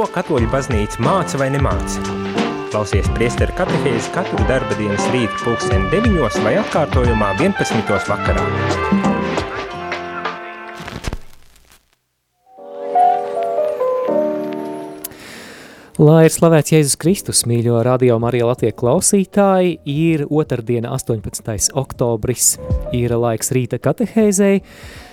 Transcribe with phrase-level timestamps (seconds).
[0.00, 2.00] Ko katoļu baznīca māca vai nemāca?
[2.72, 7.90] Klausies priesteru katehēzi katru darba dienas rītu pulksteni 9 vai atkārtojumā 11.
[8.08, 8.46] vakarā.
[16.00, 21.74] Lai ir slavēts Jēzus Kristus, mīļo radio Marija Latvijas klausītāji, ir otrdiena 18.
[21.76, 22.54] oktobris,
[22.96, 24.62] ir laiks rīta katehēzei,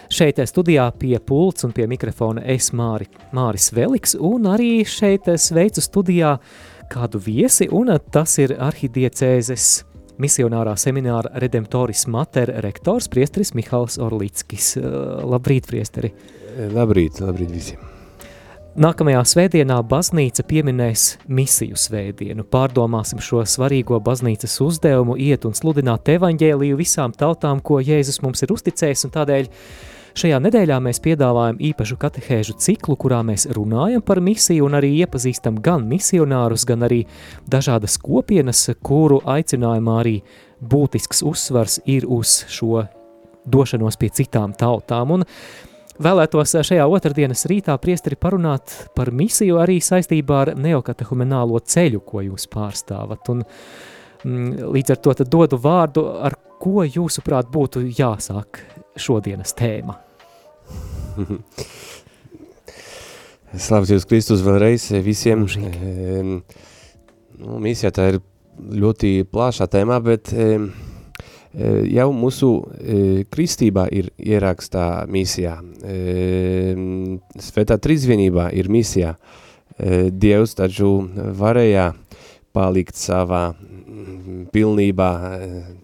[0.08, 5.84] Šeit studijā pie pults un pie mikrofona es Māri, Māris Veliks un arī šeit sveicu
[5.84, 6.38] studijā
[6.92, 9.68] kādu viesi un tas ir arhidiecēzes
[10.22, 14.78] misionārā semināra Redemptoris Mater rektors priesteris Mihals Orlickis.
[15.28, 16.14] Labrīt, priesteri!
[16.74, 17.94] Labrīt, labrīt visiem!
[18.78, 22.44] Nākamajā svētdienā baznīca pieminēs misiju svētdienu.
[22.46, 28.54] Pārdomāsim šo svarīgo baznīcas uzdevumu, iet un sludināt evaņģēliju visām tautām, ko Jēzus mums ir
[28.54, 29.50] uzticējis, un tādēļ
[30.18, 35.60] Šajā nedēļā mēs piedāvājam īpašu katehēžu ciklu, kurā mēs runājam par misiju un arī iepazīstam
[35.62, 37.04] gan misionārus, gan arī
[37.46, 40.16] dažādas kopienas, kuru aicinājumā arī
[40.58, 42.88] būtisks uzsvars ir uz šo
[43.46, 45.20] došanos pie citām tautām.
[45.20, 45.28] Un
[45.98, 52.46] Vēlētos šajā otrdienas rītā priesteri parunāt par misiju arī saistībā ar neokatehumenālo ceļu, ko jūs
[52.54, 53.32] pārstāvat.
[53.34, 53.42] Un,
[54.24, 58.62] mm, līdz ar to dodu vārdu, ar ko jūsuprāt būtu jāsāk
[58.98, 60.07] šodienas tēma.
[63.68, 65.40] Slavs Jūs Kristus vēlreiz visiem.
[65.48, 65.60] E,
[67.38, 68.18] nu, misija tā ir
[68.58, 70.58] ļoti plašā tēmā, bet e,
[71.94, 72.60] jau mūsu e,
[73.34, 75.56] kristībā ir ierakstā misijā.
[75.82, 75.94] E,
[77.42, 79.16] Svētā trīsvienībā ir misijā.
[79.78, 80.92] E, Dievs taču
[81.38, 81.92] varēja
[82.58, 83.52] palikt savā
[84.54, 85.12] pilnībā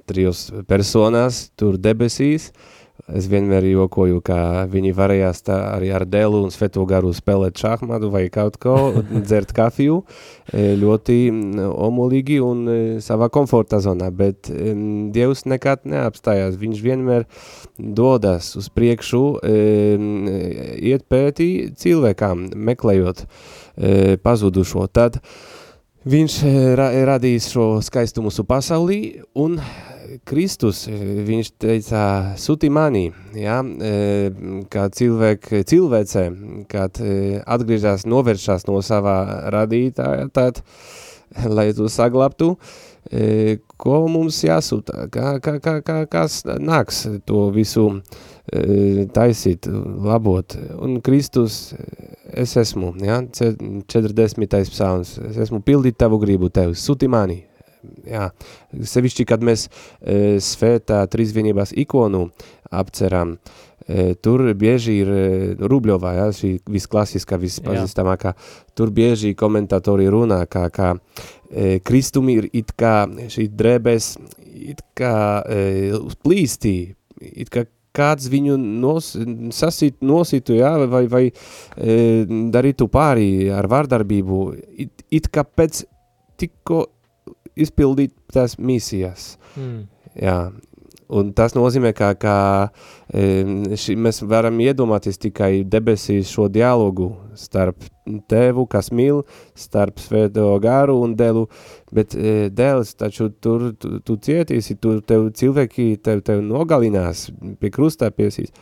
[0.09, 2.51] trijos personās, tur debesīs,
[3.11, 8.07] Es vienmēr jokoju, ka viņi varējās tā arī ar dēlu un sveto garu spēlēt šahmatu
[8.13, 8.77] vai kaut ko,
[9.25, 9.97] dzert kafiju,
[10.47, 11.17] e, ļoti
[11.67, 14.47] omulīgi un e, savā komforta zonā, bet
[15.13, 17.25] Dievs nekad neapstājās, viņš vienmēr
[17.75, 21.49] dodas uz priekšu, iet pētī
[21.79, 23.25] cilvēkām, meklējot
[24.23, 24.85] pazudušo.
[24.93, 25.19] Tad
[26.07, 26.37] viņš
[26.79, 29.01] ra radīs šo skaistumu mūsu pasaulī
[29.35, 29.59] un
[30.27, 32.01] Kristus, viņš teica,
[32.39, 33.07] suti mani,
[33.37, 33.59] ja,
[34.71, 36.23] kā cilvēk, cilvēcē,
[36.71, 36.99] kad
[37.43, 39.17] atgriežas, novēršas no savā
[39.53, 40.61] radītāja, tad,
[41.49, 42.53] lai tu saglabtu,
[43.83, 47.87] ko mums jāsūta, kā, kā, kā, kā, kas nāks to visu
[49.15, 49.67] taisīt,
[50.03, 50.57] labot.
[50.83, 51.73] Un Kristus,
[52.29, 54.61] es esmu, ja, 40.
[54.69, 57.41] psalms, es esmu pildīt tavu gribu tev, suti mani,
[58.07, 58.29] jā,
[58.93, 62.27] sevišķi, kad mēs e, svētā trīsvienībās ikonu
[62.73, 63.35] apceram,
[63.87, 65.27] e, tur bieži ir e,
[65.59, 68.33] Rubļovā, jā, šī visklasiskā, vispazīstamākā,
[68.77, 74.15] tur bieži komentatori runā, kā, kā e, kristumi ir it kā šī drēbēs,
[74.73, 75.15] it kā
[75.45, 76.77] e, plīstī,
[77.21, 79.13] it kā kāds viņu nos,
[79.53, 81.97] sasīt, nosītu, jā, vai, vai e,
[82.53, 84.39] darītu pārī ar vārdarbību,
[84.85, 85.83] it, it kā pēc
[86.41, 86.87] tikko
[87.55, 89.33] izpildīt tās misijas.
[89.55, 89.83] Mm.
[90.19, 90.37] Jā,
[91.13, 92.35] un tas nozīmē, ka, ka
[93.13, 97.85] ši, mēs varam iedomāties tikai debesīs šo dialogu starp
[98.29, 99.23] tevu, kas mīl,
[99.57, 101.45] starp svēto garu un dēlu,
[101.95, 107.29] bet e, dēls taču tur tu, tu cietīsi, tur tev cilvēki tev, tev nogalinās,
[107.61, 108.53] pie krustā piesīs.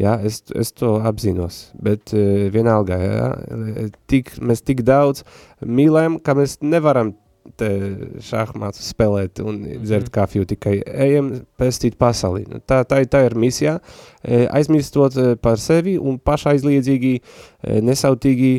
[0.00, 3.30] Jā, es, es to apzinos, bet e, vienalga, jā,
[4.08, 5.24] tik, mēs tik daudz
[5.66, 7.12] mīlējam, ka mēs nevaram
[8.24, 10.14] šahmātu spēlēt un dzert mm.
[10.14, 12.46] kafiju, tikai ejam pēstīt pasauli.
[12.50, 13.78] Nu, tā, tā, tā ir misija,
[14.22, 18.52] e, aizmirstot e, par sevi un pašaizliedzīgi, e, nesautīgi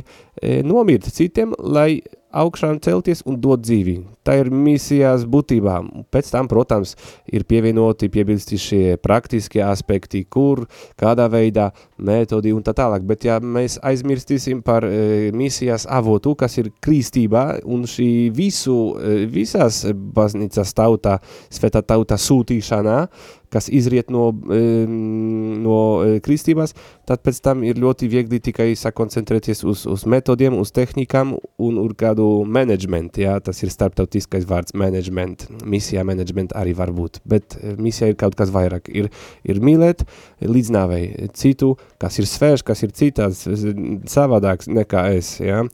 [0.65, 3.97] nomirt citiem, lai augšām celties un dot dzīvi.
[4.25, 5.77] Tā ir misijas būtībā.
[6.13, 6.93] Pēc tam, protams,
[7.25, 10.65] ir pievienoti piebilsti šie praktiskie aspekti, kur,
[10.99, 13.05] kādā veidā, metodi un tā tālāk.
[13.07, 19.25] Bet ja mēs aizmirstīsim par e, misijas avotu, kas ir kristībā un šī visu, e,
[19.31, 21.17] visās baznīcas tautā,
[21.49, 22.97] svētā tautā sūtīšanā,
[23.51, 26.73] kas izriet no, no e, kristībās,
[27.09, 31.95] tad pēc tam ir ļoti viegli tikai sakoncentrēties uz, uz metodiem, uz tehnikām un uz
[31.99, 37.75] kādu management, jā, tas ir starptautiskais vārds management, misijā management arī var būt, bet e,
[37.81, 39.11] misija ir kaut kas vairāk, ir,
[39.43, 40.05] ir mīlēt
[40.41, 43.43] līdznāvēji citu, kas ir svērš, kas ir citāds,
[44.11, 45.65] savādāks nekā es, jā,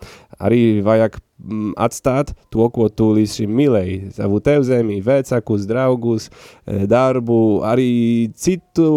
[0.43, 6.85] arī vajag mm, atstāt to, ko tu līdz šim mīlēji, savu tevzemi, vecākus, draugus, e,
[6.89, 7.89] darbu, arī
[8.37, 8.87] citu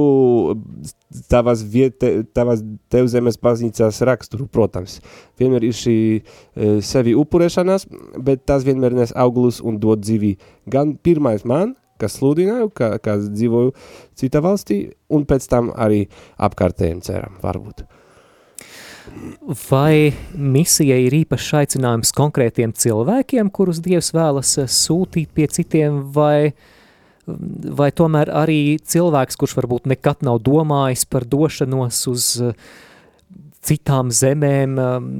[1.32, 5.00] tavas, viete, tavas tevzemes baznīcās raksturu, protams.
[5.40, 6.22] Vienmēr ir šī e,
[6.86, 7.88] sevi upurēšanās,
[8.20, 10.36] bet tas vienmēr nes auglus un dod dzīvi
[10.70, 13.74] gan pirmais man, kas sludināju, kā, kā dzīvoju
[14.18, 14.82] citā valstī,
[15.12, 16.06] un pēc tam arī
[16.40, 17.84] apkārtējiem ceram, varbūt.
[19.70, 26.52] Vai misija ir īpašs aicinājums konkrētiem cilvēkiem, kurus Dievs vēlas eh, sūtīt pie citiem, vai,
[27.26, 32.68] vai tomēr arī cilvēks, kurš varbūt nekad nav domājis par došanos uz eh,
[33.66, 35.10] citām zemēm, eh,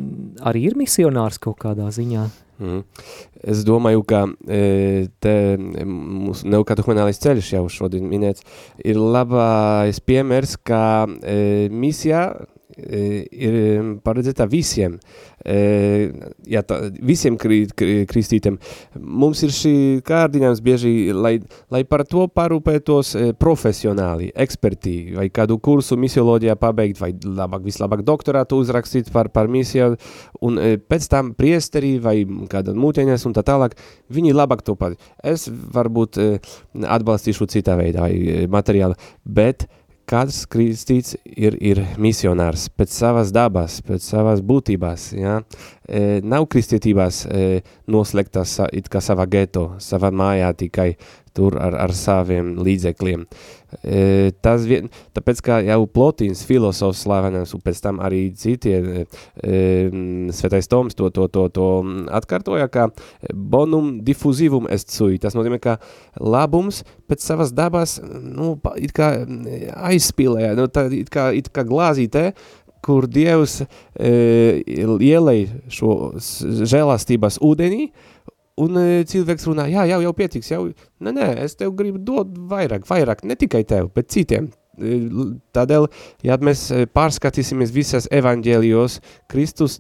[0.53, 2.29] arī ir misionārs kaut kādā ziņā?
[2.61, 2.85] Mm.
[3.41, 8.45] Es domāju, ka te mūsu neokatehumenālais ceļš jau šodien minēts,
[8.85, 10.83] ir labais piemērs, ka
[11.73, 12.27] misijā
[12.77, 13.57] ir
[14.05, 14.97] paredzēta visiem,
[15.45, 18.59] ja tā, visiem kristītiem.
[19.01, 19.73] Mums ir šī
[20.07, 21.35] kārdinājums bieži, lai,
[21.73, 28.61] lai par to parūpētos profesionāli, ekspertī, vai kādu kursu misioloģijā pabeigt, vai labāk, vislabāk doktorātu
[28.61, 29.97] uzrakstīt par, par misiju,
[30.47, 32.19] un pēc tam priesteri vai
[32.51, 33.77] kāda mūtieņas un tā tālāk,
[34.13, 34.99] viņi labāk to pat.
[35.25, 36.21] Es varbūt
[36.81, 39.80] atbalstīšu citā veidā vai materiāli, bet uh,
[40.11, 45.39] katrs kristīts ir, ir misionārs pēc savas dabas, pēc savas būtībās, ja?
[45.87, 50.91] e, nav kristietībās e, noslēgtas it kā savā geto, savā mājā tikai
[51.41, 53.25] tur ar, ar saviem līdzekļiem.
[53.87, 59.07] E, tas vien, tāpēc, kā jau Plotīns filosofs slavenais, un pēc tam arī citi, e,
[60.35, 61.69] Svetais Toms to, to, to, to
[62.21, 62.89] atkārtoja, kā
[63.31, 65.21] bonum diffusivum est sui.
[65.23, 65.79] Tas nozīmē, ka
[66.19, 69.13] labums pēc savas dabas, nu, it kā
[69.91, 72.31] aizspīlē, nu, tā, it kā, it kā glāzītē,
[72.81, 74.13] kur Dievs e,
[74.65, 75.97] ielej šo
[76.65, 77.91] žēlastības ūdenī,
[78.61, 80.65] Un e, cilvēks runā, jā, jau, jau pietiks, jau,
[81.01, 84.51] nē, nē, es tev gribu dot vairāk, vairāk, ne tikai tev, bet citiem.
[84.81, 85.87] Tādēļ,
[86.25, 86.63] ja mēs
[86.95, 89.77] pārskatīsimies visas evaņģēlijos, Kristus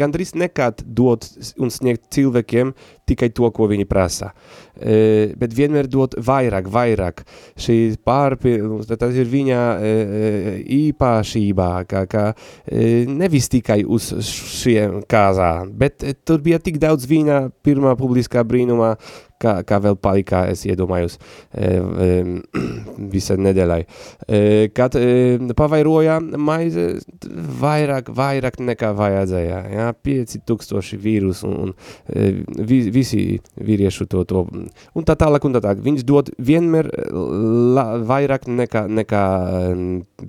[0.00, 1.24] gandrīz nekad dod
[1.56, 2.74] un sniegt cilvēkiem
[3.08, 4.30] tikai to, ko viņi prasa.
[4.74, 7.22] E, bet vienmēr dot vairāk, vairāk.
[7.60, 9.92] Šī pārpilnums, tas ir viņa e,
[10.78, 17.06] īpašībā, kā, kā e, nevis tikai uz šiem kāzā, bet e, tur bija tik daudz
[17.10, 18.94] viņa pirmā publiskā brīnumā,
[19.44, 21.18] kā, kā vēl palika, es iedomājos,
[21.52, 21.70] e,
[22.06, 22.08] e,
[23.14, 23.80] visai nedēļai.
[24.26, 24.40] E,
[24.76, 25.06] kad e,
[25.56, 26.86] pavairoja maize
[27.60, 31.74] vairāk, vairāk nekā vajadzēja, ja, 5000 vīrus un, un
[32.08, 32.30] e,
[32.64, 33.22] vi, visi
[33.58, 34.44] vīriešu to, to,
[34.94, 35.82] un tā tālāk un tā tālāk.
[35.84, 36.90] Viņš dod vienmēr
[37.76, 39.24] la, vairāk nekā, nekā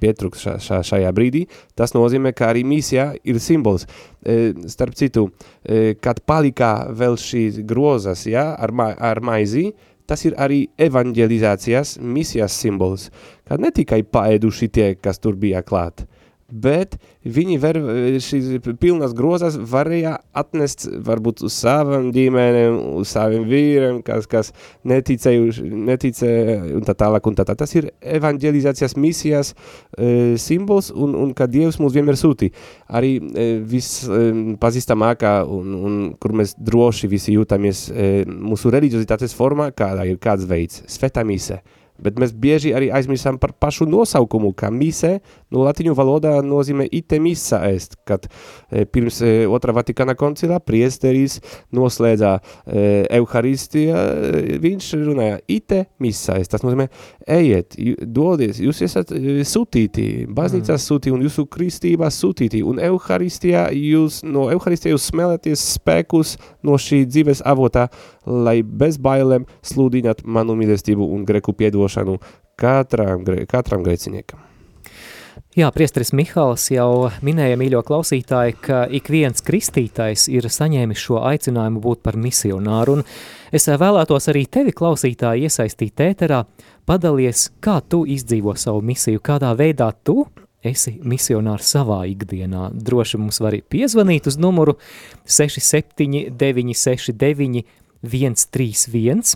[0.02, 1.46] pietrūks šā, šā, šajā brīdī.
[1.78, 3.88] Tas nozīmē, ka arī misijā ir simbols.
[4.26, 5.28] E, starp citu,
[5.62, 9.70] e, kad palika vēl šīs grozas, ja, ar, ma, ar maizi,
[10.10, 13.10] tas ir arī evanģelizācijas misijas simbols,
[13.48, 16.06] kad ne tikai paēduši tie, kas tur bija klāt,
[16.52, 16.96] bet
[17.26, 17.78] viņi var,
[18.22, 24.52] šīs pilnas grozas varēja atnest varbūt uz savam ģimenēm, uz saviem vīriem, kas, kas
[24.86, 27.56] neticējuši, neticēja un tā tālāk un tā tā.
[27.58, 29.54] Tas ir evanģelizācijas misijas
[29.98, 32.52] e, simbols un, un ka Dievs mūs vienmēr sūti.
[32.94, 39.72] Arī e, vispazīstamākā e, un, un kur mēs droši visi jūtamies e, mūsu reliģiozitātes formā,
[39.76, 41.64] kādā ir kāds veids, svetā mise
[42.02, 45.20] bet mēs bieži arī aizmirsām par pašu nosaukumu, kā mise
[45.54, 51.40] no latiņu valodā nozīmē ite missa est, kad e, pirms e, otrā Vatikana koncilā priesteris
[51.76, 52.86] noslēdzā e,
[53.20, 56.88] Euharistija, e, viņš runāja ite missa est, tas nozīmē
[57.38, 59.14] ejiet, dodies, jūs esat
[59.48, 60.86] sūtīti, baznīcās mm.
[60.86, 66.36] sūtīti un jūsu kristībā sūtīti, un Euharistijā jūs, no Euharistijā jūs smelaties spēkus
[66.66, 67.88] no šī dzīves avotā,
[68.26, 72.20] lai bez bailēm sludināt manu mīlestību un greku piedošanu
[72.60, 74.40] katram, katram grēciniekam.
[75.56, 81.80] Jā, priesteris Mihāls jau minēja, mīļo klausītāji, ka ik viens kristītais ir saņēmis šo aicinājumu
[81.84, 83.04] būt par misionāru, un
[83.56, 86.44] es vēlētos arī tevi, klausītāji, iesaistīt ēterā,
[86.88, 90.28] padalies, kā tu izdzīvo savu misiju, kādā veidā tu
[90.66, 92.72] esi misionārs savā ikdienā.
[92.76, 94.74] Droši mums var piezvanīt uz numuru
[95.24, 97.64] 67969
[98.12, 99.36] 131.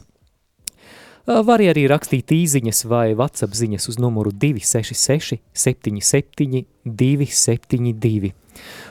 [1.30, 8.32] Var arī rakstīt īziņas vai WhatsApp ziņas uz numuru 266 77 272.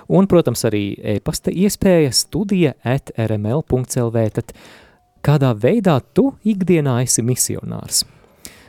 [0.09, 0.83] Un, protams, arī
[1.17, 4.23] e-pasta iespēja studija at rml.lv.
[4.39, 4.55] Tad
[5.25, 8.05] kādā veidā tu ikdienā esi misionārs?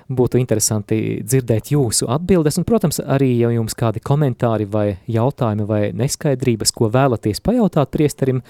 [0.09, 5.81] Būtu interesanti dzirdēt jūsu atbildes, un, protams, arī, ja jums kādi komentāri vai jautājumi vai
[5.93, 8.41] neskaidrības, ko vēlaties pajautāt priesterim,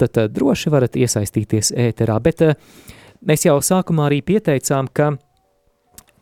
[0.00, 2.18] tad droši varat iesaistīties ēterā.
[2.22, 2.54] Bet uh,
[3.26, 5.12] mēs jau sākumā arī pieteicām, ka,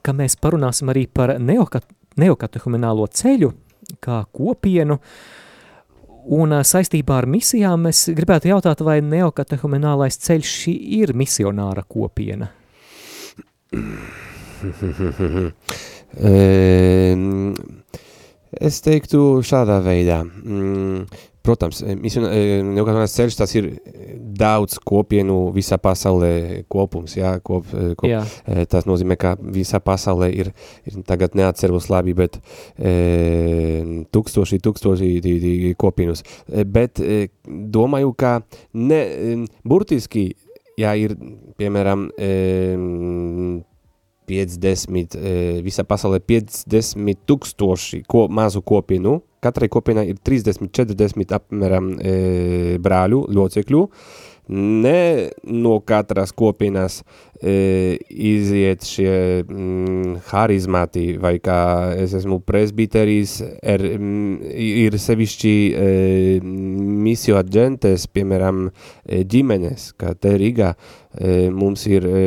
[0.03, 1.87] ka mēs parunāsim arī par neokat,
[2.21, 3.53] neokatehuminālo ceļu
[4.03, 4.99] kā kopienu,
[6.33, 12.53] un uh, saistībā ar misijām es gribētu jautāt, vai neokatehuminālais ceļš šī ir misionāra kopiena?
[18.69, 20.23] es teiktu šādā veidā.
[21.43, 23.69] Protams, neokatehuminālais ceļš tas ir
[24.39, 27.67] daudz kopienu visā pasaulē kopums, jā, kop,
[27.99, 28.21] kop, jā.
[28.71, 30.53] tas nozīmē, ka visā pasaulē ir,
[30.87, 32.39] ir tagad neatceros labi, bet
[32.79, 32.95] e,
[34.15, 35.11] tūkstoši, tūkstoši
[35.81, 38.39] kopienus, bet e, domāju, ka
[38.79, 39.03] ne,
[39.67, 40.29] burtiski,
[40.79, 41.17] ja ir,
[41.59, 42.33] piemēram, e,
[44.33, 45.19] 50,
[45.67, 52.13] visā pasaulē 50 tūkstoši ko, mazu kopienu, katrai kopienai ir 30, 40 apmēram e,
[52.83, 53.87] brāļu, locekļu,
[54.53, 57.01] ne no katras kopienas
[57.41, 61.59] e, iziet šie mm, harizmati, vai kā
[61.99, 65.87] es esmu presbiterijs, er, mm, ir sevišķi e,
[66.43, 68.67] misio agentes, piemēram,
[69.07, 71.02] e, ģimenes, kā te Rīgā, e,
[71.53, 72.21] mums ir e,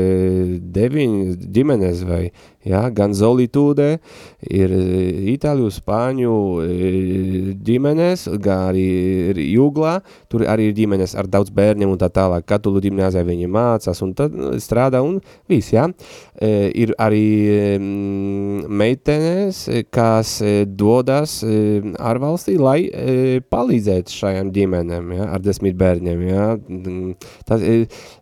[0.76, 2.28] deviņas ģimenes vai
[2.66, 3.88] ja, gan Zolitūdē,
[4.50, 4.74] ir
[5.34, 6.36] Itāļu, Spāņu
[7.66, 8.86] ģimenes, gan arī
[9.56, 9.98] Jūglā,
[10.30, 14.14] tur arī ir ģimenes ar daudz bērniem un tā tālāk, katulu ģimnāzē viņi mācās un
[14.18, 15.88] tad strādā un viss, ja.
[16.44, 17.80] Ir arī
[18.68, 19.62] meitenes,
[19.94, 20.34] kas
[20.68, 22.80] dodas ārvalstī, lai
[23.52, 26.50] palīdzētu šajām ģimenēm, ja, ar desmit bērniem, ja.
[27.48, 27.64] Tas,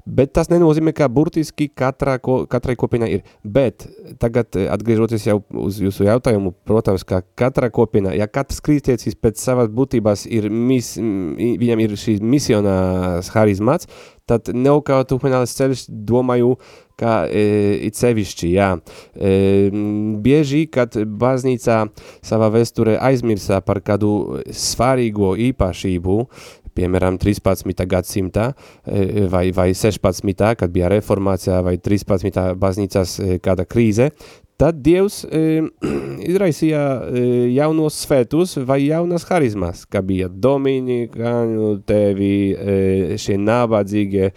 [0.06, 2.20] bet tas nenozīmē, ka burtiski katrā,
[2.52, 3.88] katrai kopienai ir, bet
[4.22, 9.74] tagad atgriežoties jau uz jūsu jautājumu, protams, ka katra kopiena, ja katrs kristiecis pēc savas
[9.74, 13.90] būtībās ir, mis, viņam ir šī misionās harizmats,
[14.30, 16.54] tad neokautumenāls ceļš, domāju,
[17.00, 17.44] kā e,
[17.88, 18.70] it sevišķi, jā.
[19.16, 19.34] E,
[20.24, 21.84] bieži, kad baznīcā
[22.26, 26.18] savā vēsturē aizmirsā par kādu svarīgo īpašību,
[26.74, 27.84] piemēram, 13.
[27.86, 28.48] gadsimtā
[29.30, 30.56] vai, vai 16.
[30.58, 32.40] kad bija reformācijā vai 13.
[32.58, 34.10] baznīcās kāda krīze,
[34.58, 35.62] Tad Dievs e,
[36.32, 37.24] izraisīja e,
[37.56, 44.34] jaunos svētus vai jaunas harizmas, kā bija Dominikāņu tevi, e, šie nabadzīgie e,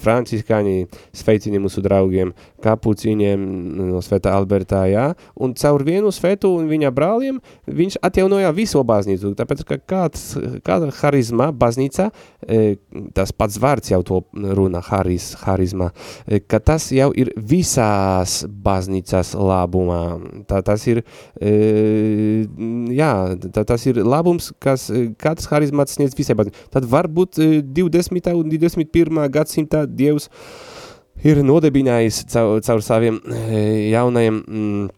[0.00, 2.32] franciskāņi, sveicini mūsu draugiem,
[2.64, 3.44] kapucīņiem
[3.92, 9.34] no svētā Albertā, jā, un caur vienu svētu un viņa brāliem viņš atjaunoja visu baznīcu,
[9.38, 10.24] tāpēc, ka kāds,
[10.64, 12.08] kāda harizma baznīca,
[12.46, 12.76] e,
[13.12, 15.92] tas pats vārds jau to runa, haris, harizma,
[16.26, 20.00] e, ka tas jau ir visās baznīcās labumā.
[20.48, 21.02] Tā, tas ir,
[21.40, 21.52] e,
[22.94, 23.12] jā,
[23.48, 24.88] tā, tas ir labums, kas
[25.22, 26.38] katrs harizmats sniedz visai.
[26.72, 27.42] Tad varbūt
[27.74, 28.32] 20.
[28.38, 29.22] un 21.
[29.32, 30.30] gadsimtā Dievs
[31.22, 33.20] ir nodebinājis caur, caur saviem
[33.92, 34.90] jaunajiem mm,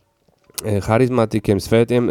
[0.62, 2.06] harizmātikiem, svētiem,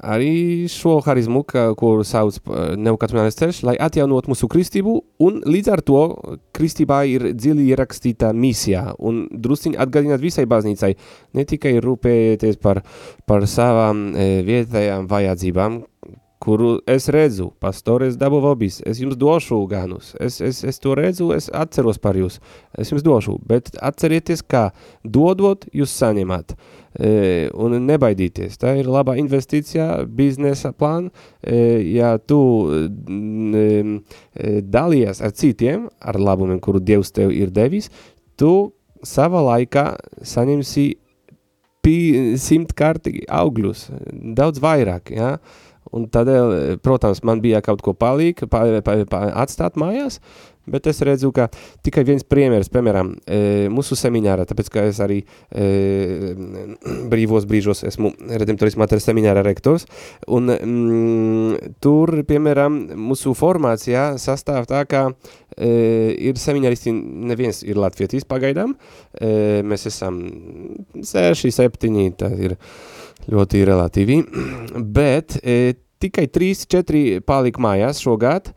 [0.00, 0.32] arī
[0.72, 1.44] šo harizmu,
[1.78, 2.38] kuru sauc
[2.80, 6.00] neokatunālis ceļš, lai atjaunot mūsu kristību, un līdz ar to
[6.56, 10.94] kristībā ir dziļi ierakstīta misijā, un drusciņi atgādināt visai baznīcai,
[11.36, 12.82] ne tikai rūpējieties par,
[13.28, 14.10] par savām
[14.48, 15.82] vietējām vajadzībām,
[16.42, 21.30] kuru es redzu, pastores dabu vobis, es jums došu ganus, es, es, es to redzu,
[21.36, 22.40] es atceros par jūs,
[22.78, 24.64] es jums došu, bet atcerieties, kā
[25.04, 26.56] dodot, jūs saņemat,
[26.98, 27.12] e,
[27.54, 31.62] un nebaidīties, tā ir labā investīcijā, biznesa plāna, e,
[31.94, 32.40] ja tu
[32.74, 33.94] e,
[34.66, 37.92] dalies ar citiem, ar labumiem, kuru Dievs tev ir devis,
[38.34, 38.72] tu
[39.06, 39.92] savā laikā
[40.26, 40.90] saņemsi
[41.82, 43.88] simtkārtīgi augļus,
[44.38, 45.36] daudz vairāk, ja?
[45.90, 50.20] Un tādēļ, protams, man bija kaut ko palīk, pa, pa, pa, atstāt mājās,
[50.70, 51.48] bet es redzu, ka
[51.82, 53.40] tikai viens piemērs, piemēram, e,
[53.72, 55.18] mūsu seminārā, tāpēc, ka es arī
[55.50, 55.66] e,
[57.10, 59.88] brīvos brīžos esmu redemptorismu materas semināra rektors,
[60.30, 62.78] un mm, tur, piemēram,
[63.10, 65.08] mūsu formācijā sastāv tā, ka
[65.58, 68.74] ir seminaristi, neviens ir latvietis pagaidām,
[69.68, 70.18] mēs esam
[71.04, 72.56] seši, septiņi, tā ir
[73.32, 74.18] ļoti relatīvi,
[74.98, 75.38] bet
[76.02, 78.52] tikai 3-4 palika mājās šogad,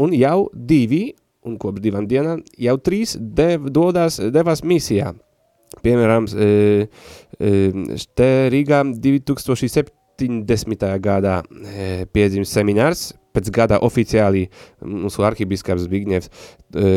[0.00, 1.10] un jau divi,
[1.46, 5.14] un kopš divām dienām, jau trīs dev, dodās, devās misijā.
[5.84, 6.26] Piemēram,
[8.18, 9.94] te Rīgā 2007.
[10.20, 10.84] 70.
[11.00, 11.40] gadā
[12.12, 14.46] piedzims seminārs pēc gada oficiāli
[14.84, 16.90] mūsu arhibiskaps Zbigņevs e,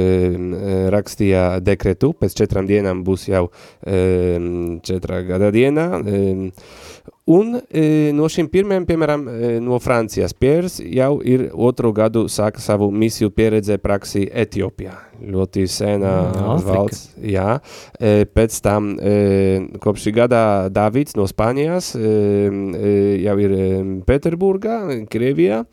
[0.94, 3.48] rakstīja dekretu, pēc četrām dienām būs jau
[4.88, 6.24] četrā gada dienā, e,
[7.24, 12.60] Un e, no šiem pirmiem, piemēram, e, no Francijas Piers jau ir otru gadu sāka
[12.60, 14.98] savu misiju pieredzē praksi Etiopijā.
[15.24, 17.14] Ļoti sena mm, valsts.
[17.24, 17.62] Jā.
[17.96, 18.92] E, pēc tam
[19.80, 23.58] kopš šī gada Davids no Spānijas jau ir
[24.04, 25.64] Peterburgā, Krievijā.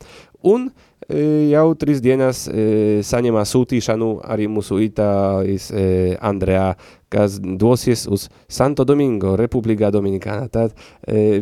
[0.41, 0.69] Un
[1.05, 5.83] e, jau trīs dienas e, saņemā sūtīšanu arī mūsu Itālijas e,
[6.17, 6.73] Andrejā,
[7.11, 10.47] kas dosies uz Santo Domingo, Republikā Dominikāna.
[10.47, 10.71] Tad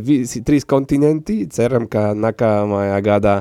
[0.02, 3.36] visi trīs kontinenti, ceram, ka nākamajā gadā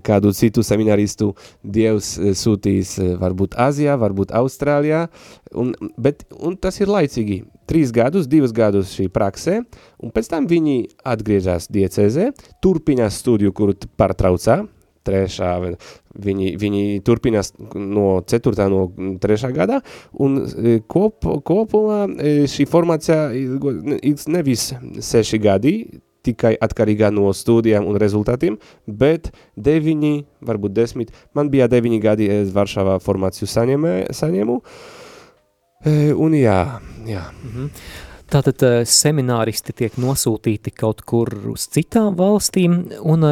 [0.00, 5.10] kādu citu seminaristu Dievs sūtīs varbūt Azijā, varbūt Austrālijā,
[5.52, 7.42] un, bet, un tas ir laicīgi.
[7.68, 9.60] Trīs gadus, divus gadus šī praksē,
[10.00, 12.30] un pēc tam viņi atgriežas diecezē,
[12.64, 14.62] turpinās studiju, kuru pārtraucā,
[15.06, 15.50] trešā,
[16.26, 18.88] viņi, viņi turpinās no ceturtā, no
[19.22, 19.80] trešā gadā,
[20.20, 23.28] un e, kop, kopumā e, šī formācija
[24.32, 24.70] nevis
[25.04, 25.76] seši gadi,
[26.24, 28.56] tikai atkarīgā no studijām un rezultātiem,
[28.86, 29.30] bet
[29.60, 30.14] deviņi,
[30.48, 34.58] varbūt desmit, man bija deviņi gadi, es Varšavā formāciju saņēmē, saņēmu,
[35.84, 36.58] e, un jā,
[37.10, 37.28] jā.
[37.44, 37.70] Mhm.
[38.34, 43.26] Tātad semināristi tiek nosūtīti kaut kur uz citām valstīm, un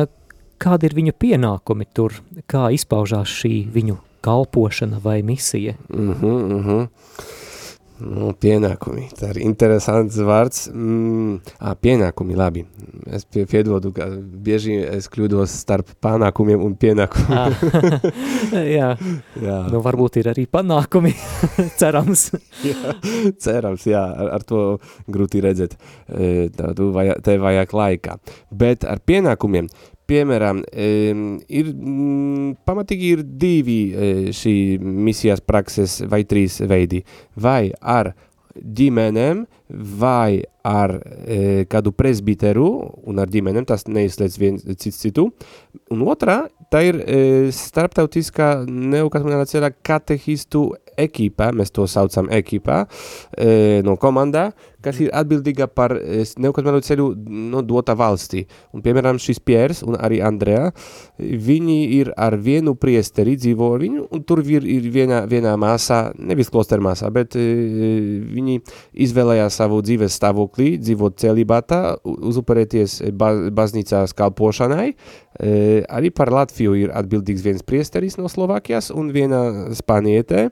[0.63, 5.75] kādi ir viņu pienākumi tur, kā izpaužās šī viņu kalpošana vai misija?
[5.89, 6.89] Mm -hmm, mm -hmm.
[8.03, 10.65] Nu, pienākumi, tā ir interesants vārds.
[10.73, 12.65] Mm, à, pienākumi, labi.
[13.07, 14.09] Es pie, piedodu, ka
[14.43, 17.55] bieži es kļūdos starp panākumiem un pienākumiem.
[18.77, 18.89] jā.
[19.43, 21.15] jā, nu varbūt ir arī panākumi,
[21.81, 22.33] cerams.
[22.67, 22.97] jā,
[23.39, 24.65] cerams, jā, ar, ar to
[25.07, 25.79] grūti redzēt.
[26.09, 28.19] E, tā, tu vajag, te vajag laikā.
[28.51, 29.71] Bet ar pienākumiem
[30.13, 37.03] piemēram, ir mm, pamatīgi ir divi e, šī misijas prakses vai trīs veidi.
[37.41, 38.13] Vai ar
[38.53, 39.47] ģimenēm,
[39.99, 42.69] vai ar e, kādu presbiteru,
[43.09, 45.31] un ar ģimenēm tas neizslēdz viens cits citu.
[45.93, 46.43] Un otrā,
[46.73, 47.23] tā ir e,
[47.57, 50.69] starptautiskā neokatmonāla katehistu
[51.05, 52.85] ekipā, mēs to saucam ekipā,
[53.37, 54.51] e, no komandā,
[54.83, 57.07] kas ir atbildīga par neokatmēlu ceļu
[57.53, 58.45] no dota valstī.
[58.75, 60.71] Un, piemēram, šis Piers un arī Andrea,
[61.19, 66.01] viņi ir ar vienu priesteri dzīvo ar viņu, un tur ir, ir vienā, vienā māsā,
[66.19, 67.47] nevis kloster māsā, bet e,
[68.33, 68.59] viņi
[69.07, 75.55] izvēlējās savu dzīves stāvoklī, dzīvot celibātā, uzupurēties ba baznīcās kalpošanai, e,
[75.87, 79.43] arī par Latviju ir atbildīgs viens priesteris no Slovākijas un viena
[79.77, 80.49] spānietē,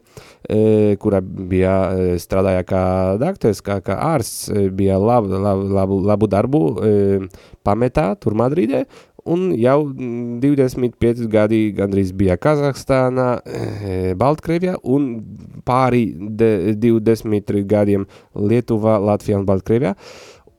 [0.49, 1.75] e, kura bija
[2.21, 2.85] strādāja kā
[3.21, 6.61] dakteris, kā, kā ārsts, ārsts e, bija lab, lab, labu, labu darbu
[7.67, 8.85] pametā tur Madridē,
[9.25, 9.93] un jau
[10.41, 13.29] 25 gadi gandrīz bija Kazahstānā,
[14.17, 15.11] Baltkrievijā, un
[15.67, 19.95] pāri de, 20 gadiem Lietuvā, Latvijā un Baltkrievijā,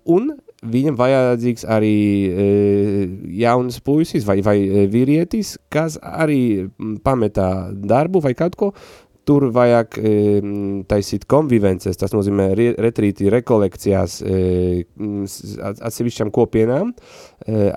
[0.05, 1.95] un viņam vajadzīgs arī
[2.29, 2.43] e,
[3.41, 4.57] jauns puisis vai, vai
[4.91, 6.69] vīrietis, kas arī
[7.01, 8.69] pametā darbu vai kaut ko,
[9.27, 9.97] tur vajag
[10.89, 14.19] taisīt konvivences, tas nozīmē re, retrīti rekolekcijās
[15.71, 16.93] atsevišķām kopienām,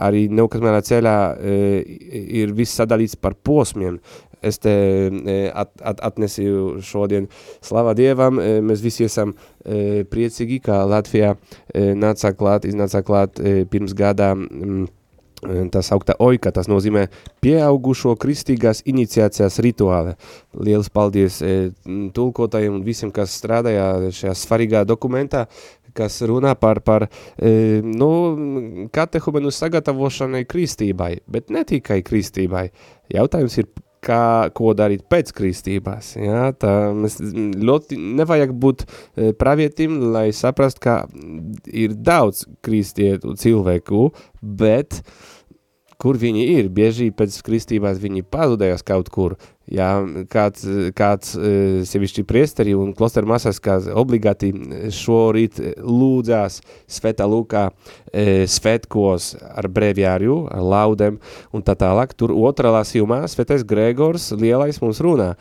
[0.05, 4.01] arī neukasmēnā ceļā ir viss sadalīts par posmiem.
[4.45, 4.73] Es te
[5.57, 7.31] at, at, atnesīju šodien
[7.65, 9.33] slavā Dievam, mēs visi esam
[9.65, 11.33] priecīgi, ka Latvijā
[11.73, 13.41] nācā klāt, iznācā klāt
[13.73, 14.85] pirms gadā mm,
[15.73, 17.07] tā saukta oika, tas nozīmē
[17.45, 20.17] pieaugušo kristīgās iniciācijas rituāle.
[20.57, 21.55] Lielas paldies e,
[22.17, 25.47] tulkotājiem un visiem, kas strādāja šajā svarīgā dokumentā,
[25.95, 28.11] kas runā par, par e, nu,
[28.95, 32.69] katehumenu sagatavošanai kristībai, bet ne tikai kristībai.
[33.15, 33.71] Jautājums ir,
[34.05, 36.15] kā, ko darīt pēc kristībās.
[36.21, 36.49] Ja?
[36.53, 41.05] Tā mēs ļoti nevajag būt e, pravietim, lai saprast, ka
[41.73, 44.09] ir daudz kristietu cilvēku,
[44.43, 45.23] bet uh,
[46.01, 46.71] kur viņi ir.
[46.73, 49.37] Bieži pēc kristībās viņi pazudējās kaut kur.
[49.65, 49.89] Jā,
[50.29, 51.51] kāds, kāds e,
[51.89, 54.51] sevišķi priesteri un klosteru masas, kas obligāti
[54.93, 57.71] šorīt lūdzās Svētā Lukā
[58.13, 61.17] e, svētkos ar breviāriju, ar laudem
[61.57, 62.13] un tā tālāk.
[62.13, 65.33] Tur otrā lasījumā Svētais Gregors lielais mums runā.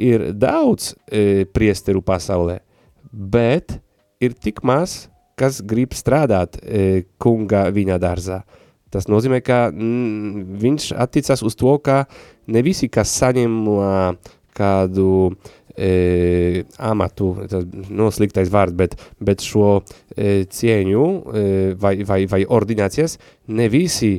[0.00, 2.62] Ir daudz e, priesteru pasaulē,
[3.12, 3.76] bet
[4.24, 5.04] ir tik maz,
[5.36, 6.56] kas grib strādāt
[7.20, 8.40] kunga viņa dārzā.
[8.94, 12.04] Tas nozīmē, ka mm, viņš atticas uz to, ka
[12.52, 15.10] ne visi, kas saņem uh, kādu
[15.76, 19.80] e, amatu, tas no sliktais vārds, bet, bet šo
[20.16, 21.44] e, cieņu e,
[21.80, 23.18] vai, vai, vai ordinācijas,
[23.52, 24.16] ne visi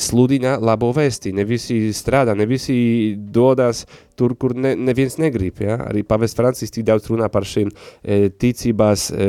[0.00, 2.76] sludina labo vēsti, ne visi strādā, ne visi
[3.16, 3.84] dodas
[4.16, 5.78] tur, kur ne, neviens negrib, ja?
[5.88, 9.28] arī pavest Francis tik daudz runā par šīm e, ticībās e,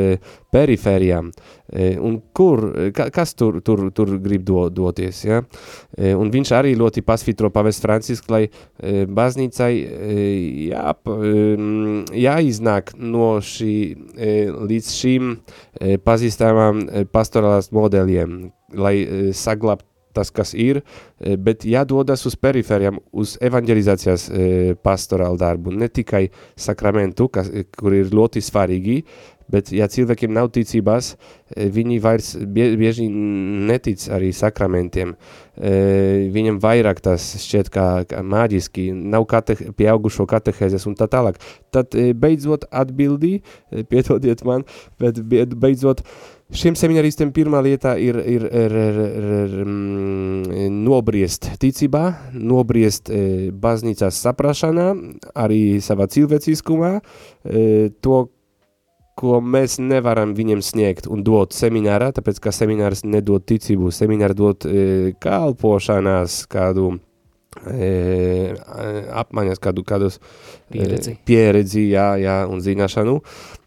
[0.53, 1.31] perifērijām,
[1.69, 2.63] e, un kur,
[2.95, 5.41] ka, kas tur, tur, tur grib do, doties, ja?
[5.97, 10.27] e, un viņš arī ļoti pasvitro pavest Francis, lai e, baznīcai e,
[10.69, 11.47] jā, e,
[12.25, 13.73] jāiznāk no šī,
[14.13, 18.39] e, līdz šīm e, pazīstamām e, pastorālās modeļiem,
[18.77, 20.81] lai e, saglabt tas, kas ir,
[21.19, 24.49] e, bet jādodas uz periferijām, uz evanģelizācijas e,
[24.85, 26.27] pastorālu darbu, ne tikai
[26.59, 29.01] sakramentu, kas, e, kur ir ļoti svarīgi,
[29.51, 31.11] bet ja cilvēkiem nav ticībās,
[31.53, 35.11] viņi vairs bie, bieži netic arī sakramentiem.
[36.33, 41.37] Viņam vairāk tas šķiet kā, kā māģiski, nav kate, pieaugušo katehēzes un tā tālāk.
[41.69, 43.35] Tad beidzot atbildī,
[43.93, 44.65] pietodiet man,
[44.97, 51.47] bet beidzot uh, Šiem seminaristiem pirmā lietā ir, ir, ir, ir, ir, ir mm, nobriest
[51.57, 52.03] ticībā,
[52.37, 54.91] nobriest e, baznīcās saprašanā,
[55.41, 56.91] arī savā cilvēciskumā,
[57.49, 57.65] e,
[57.97, 58.19] to,
[59.17, 64.69] ko mēs nevaram viņiem sniegt un dot seminārā, tāpēc, ka seminārs nedod ticību, semināri dod
[64.69, 64.85] e,
[65.25, 66.91] kalpošanās kādu
[67.65, 68.53] e,
[69.17, 70.19] apmaiņas kādu, kādus
[70.75, 73.17] pieredzi, e, pieredzi jā, jā, un zināšanu,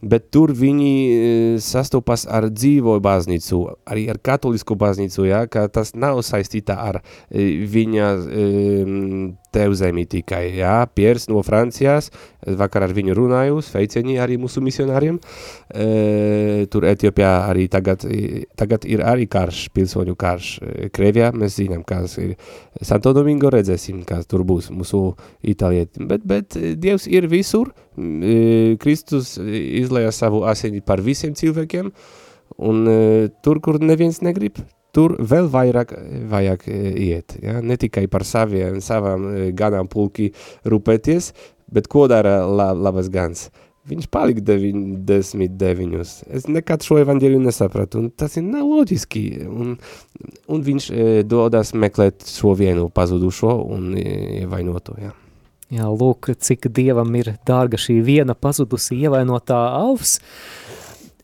[0.02, 1.20] bet tur viņi e,
[1.62, 7.48] sastopas ar dzīvo baznīcu, arī ar katolisku baznīcu, jā, ka tas nav saistīta ar e,
[7.66, 8.48] viņa e,
[9.54, 12.10] tev zemī tikai, jā, Piers no Francijas,
[12.58, 15.18] vakar ar viņu runāju, sveicieni arī mūsu misionāriem,
[15.72, 18.04] e, tur Etiopijā arī tagad,
[18.58, 20.52] tagad ir arī karš, pilsoņu karš,
[20.94, 22.36] Krievijā, mēs zinām, kas ir
[22.82, 25.02] Santo Domingo redzēsim, kas tur būs mūsu
[25.42, 31.92] itālieti, bet, bet Dievs ir visur, e, Kristus izlēja savu asini par visiem cilvēkiem,
[32.58, 32.98] un e,
[33.44, 34.58] tur, kur neviens negrib,
[34.96, 35.94] tur vēl vairāk
[36.32, 36.80] vajag e,
[37.10, 37.38] iet.
[37.44, 37.60] Ja?
[37.62, 40.32] Ne tikai par saviem, savām ganām pulki
[40.66, 41.32] rūpēties,
[41.72, 43.48] bet ko dara la, labas gans?
[43.88, 46.00] Viņš palika 99.
[46.36, 49.22] Es nekad šo evaņģēļu nesapratu, un tas ir neloģiski.
[49.48, 49.78] Un,
[50.52, 54.04] un viņš e, dodas meklēt šo vienu pazudušo un e,
[54.42, 54.98] ievainoto.
[55.00, 55.14] Ja.
[55.68, 60.16] Jā, lūk, cik dievam ir dārga šī viena pazudusi ievainotā avs.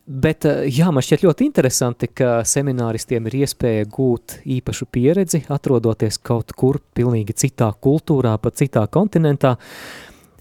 [0.05, 6.19] Bet eh, jā, man šķiet ļoti interesanti, ka semināristiem ir iespēja gūt īpašu pieredzi, atrodoties
[6.21, 9.55] kaut kur pilnīgi citā kultūrā, pat citā kontinentā.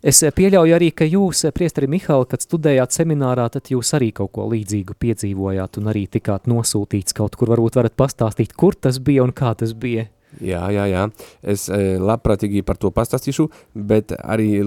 [0.05, 4.45] Es pieļauju arī, ka jūs, priestari Mihāli, kad studējāt seminārā, tad jūs arī kaut ko
[4.51, 7.55] līdzīgu piedzīvojāt un arī tikāt nosūtīts kaut kur.
[7.55, 10.11] Varbūt varat pastāstīt, kur tas bija un kā tas bija.
[10.43, 11.05] Jā, jā, jā.
[11.43, 14.65] Es e, labprātīgi par to pastāstīšu, bet arī e,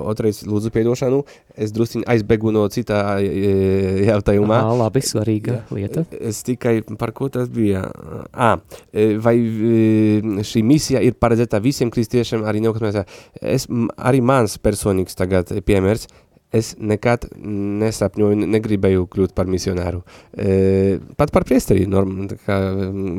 [0.00, 1.22] otrais lūdzu piedošanu.
[1.54, 4.62] Es drusciņi aizbēgu no citā e, jautājumā.
[4.64, 6.06] Ā, labi, svarīga lieta.
[6.20, 7.84] Es tikai par ko tas bija.
[8.32, 8.54] Ā,
[9.24, 9.36] vai
[10.44, 13.02] šī misija ir paredzēta visiem kristiešiem, arī neukatmēs.
[13.40, 16.08] Es, arī mans personīgs tagad piemērs,
[16.54, 17.26] es nekad
[17.82, 20.04] nesapņoju, negribēju kļūt par misionāru.
[20.38, 22.58] E, pat par priesteri, norm, kā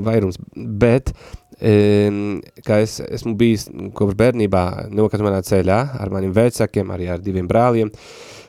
[0.06, 1.12] vairums, bet
[1.60, 7.92] kā es esmu bijis kopš bērnībā nokatmanā ceļā ar maniem vecākiem, arī ar diviem brāliem,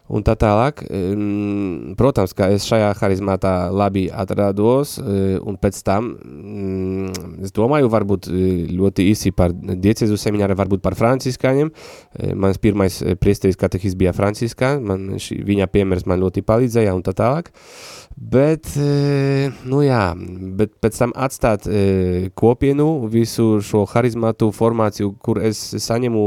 [0.06, 0.84] un tā tālāk.
[1.98, 6.12] Protams, ka es šajā harizmātā labi atrados, un pēc tam,
[7.42, 8.30] es domāju, varbūt
[8.74, 11.72] ļoti īsi par diecezu semināru, varbūt par franciskāņiem.
[12.38, 17.14] Mans pirmais priesteris katehis bija franciskā, man šī, viņa piemērs man ļoti palīdzēja un tā
[17.18, 17.50] tālāk.
[18.16, 20.14] Bet, e, nu jā,
[20.56, 26.22] bet pēc tam atstāt e, kopienu, visu šo harizmatu formāciju, kur es saņemu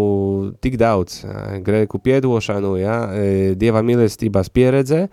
[0.61, 1.23] tik daudz,
[1.65, 5.07] grēku piedošanu, jā, e, dieva mīlestības pieredze,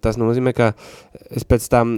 [0.00, 0.70] tas nozīmē, ka
[1.28, 1.92] es pēc tam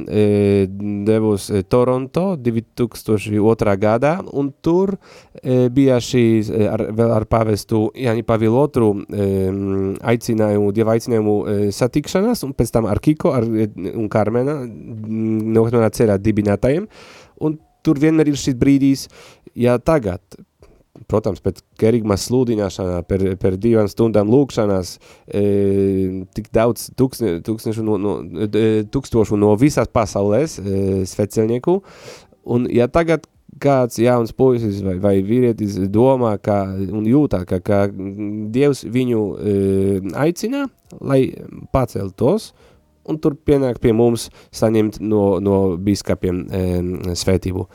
[1.07, 3.77] devos Toronto 2002.
[3.79, 4.96] gadā, un tur
[5.42, 6.25] bija šī,
[6.66, 11.38] ar, vēl ar pavestu Jāņi Pavilu otru aicinājumu, dieva aicinājumu
[11.75, 16.88] satikšanās, un pēc tam ar Kiko, ar un Karmena, no manā ceļā dibinātajiem,
[17.42, 19.06] un tur vienmēr ir šis brīdīs,
[19.58, 20.22] ja tagad,
[21.10, 24.94] protams, pēc kerigmas slūdināšanā, per, per divām stundām lūkšanās,
[25.26, 25.44] e,
[26.36, 31.78] tik daudz tūksne, tūkstnešu no, no, e, tūkstošu no visās pasaulēs e, sveceļnieku,
[32.54, 33.26] un ja tagad
[33.62, 39.56] kāds jauns puisis vai, vai vīrietis domā kā, un jūtā, ka, ka Dievs viņu e,
[40.24, 40.66] aicina,
[41.00, 41.24] lai
[41.74, 42.70] paceltos, tos,
[43.08, 46.62] un tur pienāk pie mums saņemt no, no biskapiem e,
[47.18, 47.66] svētību.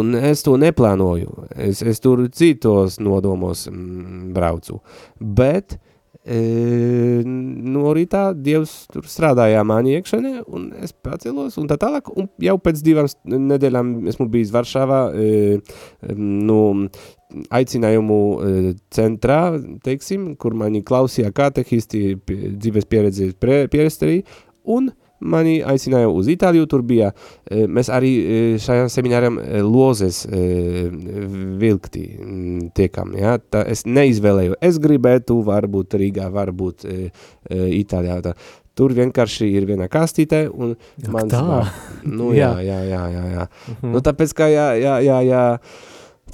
[0.00, 4.78] Un es to neplānoju, es, es tur citos nodomos m, braucu,
[5.18, 5.74] bet
[6.22, 6.38] e,
[7.26, 12.54] no rītā Dievs tur strādājā mani iekšenē, un es pacēlos, un tā tālāk, un jau
[12.62, 13.10] pēc divām
[13.50, 15.58] nedēļām esmu bijis Varšavā, e,
[16.20, 16.60] nu,
[17.50, 18.52] aicinājumu e,
[18.94, 19.40] centrā,
[19.84, 24.20] teiksim, kur mani klausījā katehisti, dzīves pieredzi pieresterī,
[24.64, 27.10] un mani aicināja uz Itāliju, tur bija,
[27.44, 30.22] e, mēs arī e, šajā seminārām e, lozes
[31.60, 32.04] vilkti
[32.76, 33.36] tiekam, ja?
[33.52, 36.88] tā es neizvēlēju, es gribētu varbūt Rīgā, varbūt
[37.50, 38.34] Itālijā, tā.
[38.78, 40.70] Tur vienkārši ir viena kastīte un
[41.02, 41.64] Jak mans, tā?
[42.08, 43.44] nu jā, jā, jā, jā, jā.
[43.44, 43.92] Uh -huh.
[43.92, 45.58] Nu tāpēc, kā jā, jā, jā, jā,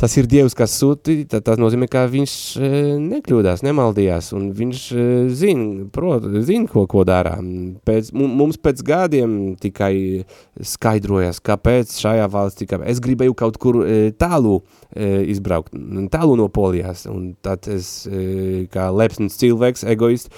[0.00, 2.70] tas ir Dievs, kas sūti, tad tas nozīmē, ka viņš e,
[3.02, 5.06] nekļūdās, nemaldījās, un viņš e,
[5.36, 7.36] zina, prot, zina, ko, ko dara.
[7.86, 9.92] Pēc, mums pēc gadiem tikai
[10.74, 14.60] skaidrojas, kāpēc šajā valstī, kāpēc es gribēju kaut kur e, tālu
[14.96, 15.74] izbraukt,
[16.12, 18.06] tālu no Polijās, un tad es,
[18.72, 20.30] kā lepsns cilvēks, egoists,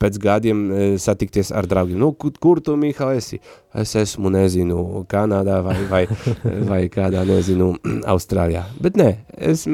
[0.00, 0.62] pēc gadiem
[1.00, 1.98] satikties ar draugiem.
[2.00, 3.40] Nu, kur, tu, Mihal, esi?
[3.76, 6.04] Es esmu, nezinu, Kanādā vai, vai,
[6.70, 7.72] vai kādā, nezinu,
[8.08, 8.64] Austrālijā.
[8.82, 9.12] Bet nē,
[9.52, 9.66] es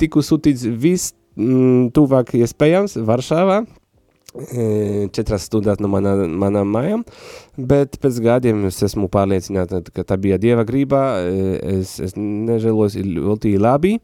[0.00, 3.62] tiku sūtīts viss mm, tuvāk iespējams Varšāvā,
[4.34, 4.66] e,
[5.14, 7.04] četras stundas no manā, manām mājām,
[7.56, 12.98] bet pēc gadiem es esmu pārliecināta, ka tā bija Dieva grība, e, es, es nežēlos
[12.98, 13.98] ļoti labi,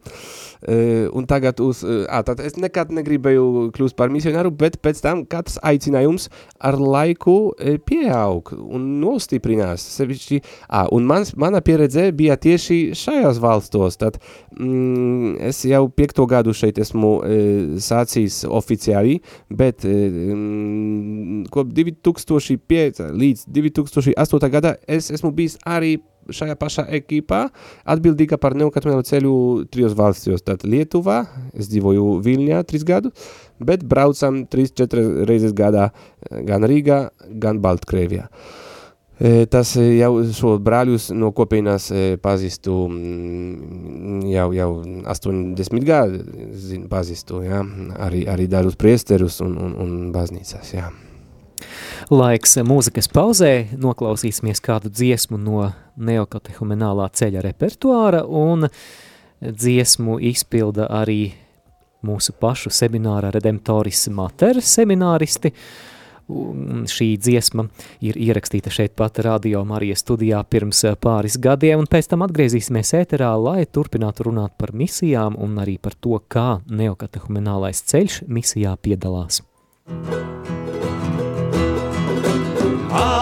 [0.61, 5.23] Uh, un tagad uz, uh, tātad es nekad negribēju kļūst par misionāru, bet pēc tam
[5.25, 6.27] katrs aicinājums
[6.61, 7.55] ar laiku
[7.89, 9.81] pieaug un nostiprinās.
[9.95, 10.37] Sevišķi.
[10.69, 14.19] Ah, un mans, mana pieredze bija tieši šajās valstos, tad
[14.53, 17.11] mm, es jau piekto gadu šeit esmu
[17.81, 19.17] sācījis oficiāli,
[19.49, 25.97] bet uh, kop 2005 līdz 2008 gada es esmu bijis arī
[26.29, 27.41] šajā pašā ekipā
[27.89, 29.35] atbildīga par neokatumēlu ceļu
[29.73, 30.43] trijos valstijos.
[30.45, 31.23] Tātad Lietuvā,
[31.57, 33.11] es dzīvoju Viļņā trīs gadu,
[33.59, 35.89] bet braucam trīs, četras reizes gadā
[36.29, 37.03] gan Rīgā,
[37.41, 38.27] gan Baltkrievijā.
[39.21, 44.71] E, tas jau šo brāļus no kopienas e, pazīstu mm, jau, jau
[45.13, 46.23] 80 gadu,
[46.57, 47.61] zinu, pazīstu, jā,
[48.01, 50.89] arī, arī darus priesterus un, un, un baznīcas, jā.
[52.11, 55.69] Laiks mūzikas pauzē, noklausīsimies kādu dziesmu no
[56.01, 58.67] neokatehumenālā ceļa repertuāra un
[59.41, 61.31] dziesmu izpilda arī
[62.05, 65.53] mūsu pašu semināra Redemptoris Mater semināristi.
[66.87, 67.65] Šī dziesma
[68.05, 73.33] ir ierakstīta šeit pat Radio Marijas studijā pirms pāris gadiem, un pēc tam atgriezīsimies ēterā,
[73.41, 79.43] lai turpinātu runāt par misijām un arī par to, kā neokatehumenālais ceļš misijā piedalās.
[79.91, 80.60] Thank
[82.91, 83.20] teiciet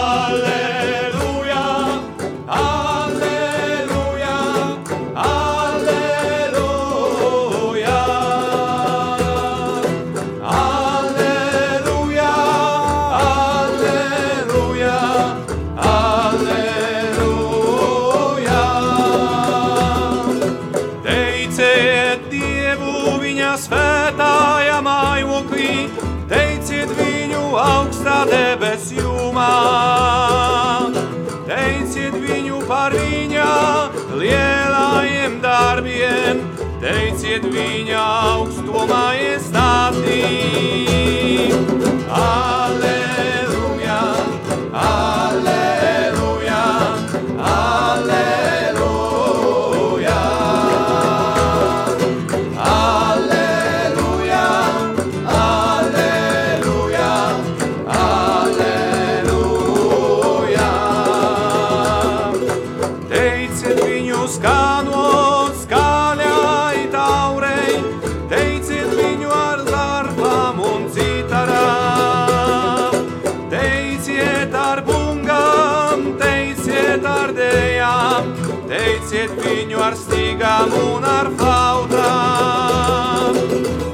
[80.60, 82.08] lagunar flauta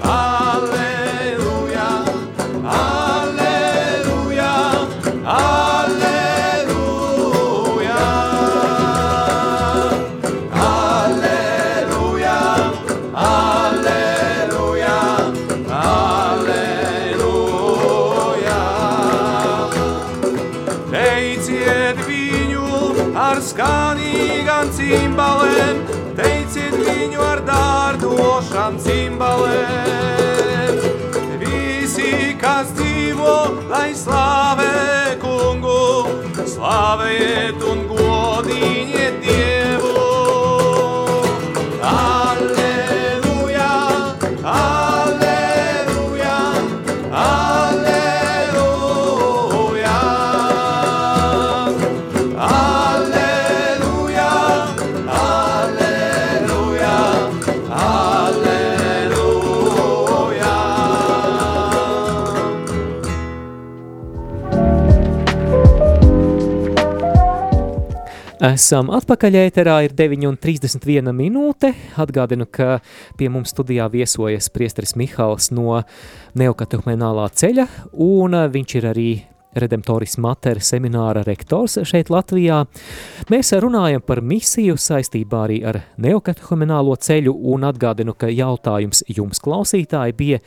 [0.03, 1.89] Aleluia,
[2.79, 4.53] aleluia,
[5.35, 6.43] aleluia
[10.67, 12.41] Aleluia,
[13.15, 14.99] aleluia,
[15.71, 17.41] aleluia
[20.91, 22.67] Leitziet binu
[23.29, 24.15] arskani
[24.51, 25.13] gantzin
[26.17, 30.81] teiciet viņu ar dārdošām cimbalēm.
[31.43, 33.37] Visi, kas dzīvo,
[33.71, 35.83] lai slāvē kungu,
[36.57, 39.26] slāvējiet un godīniet
[68.37, 71.71] Esam atpakaļ ēterā, ir 9,31 minūte.
[71.97, 72.83] Atgādinu, ka
[73.17, 75.79] pie mums studijā viesojas priesteris Mihāls no
[76.37, 77.65] Neokatehumēnālā ceļa,
[78.05, 79.07] un viņš ir arī
[79.57, 82.61] Redemptoris Mater semināra rektors šeit Latvijā.
[83.33, 90.19] Mēs runājam par misiju saistībā arī ar neokatehumēnālo ceļu, un atgādinu, ka jautājums jums klausītāji
[90.21, 90.45] bija,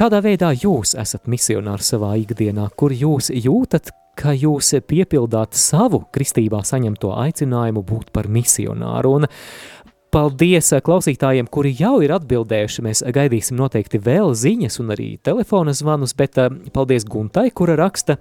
[0.00, 6.62] kādā veidā jūs esat misionāri savā ikdienā, kur jūs jūtat, ka jūs piepildāt savu kristībā
[6.64, 9.12] saņemto aicinājumu būt par misionāru.
[9.20, 9.28] Un
[10.14, 12.84] paldies klausītājiem, kuri jau ir atbildējuši.
[12.86, 18.18] Mēs gaidīsim noteikti vēl ziņas un arī telefona zvanus, bet eh, paldies Guntai, kura raksta.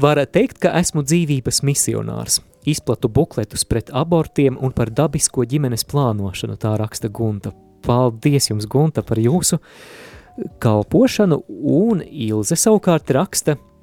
[0.00, 2.40] Var teikt, ka esmu dzīvības misionārs.
[2.66, 7.52] Izplatu bukletus pret abortiem un par dabisko ģimenes plānošanu, tā raksta Gunta.
[7.84, 9.60] Paldies jums, Gunta, par jūsu
[10.62, 13.58] kalpošanu, un Ilze savukārt raksta–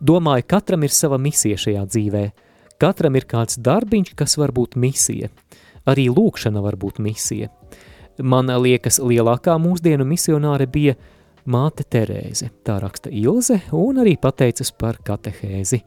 [0.00, 2.24] Domāju, katram ir sava misija šajā dzīvē.
[2.80, 5.30] Katram ir kāds darbiņš, kas var būt misija.
[5.88, 7.48] Arī lūkšana var būt misija.
[8.22, 10.96] Man liekas, lielākā mūsdienu misionāre bija
[11.46, 12.50] māte Terēze.
[12.66, 15.82] Tā raksta Ilze un arī pateicas par katehēzi.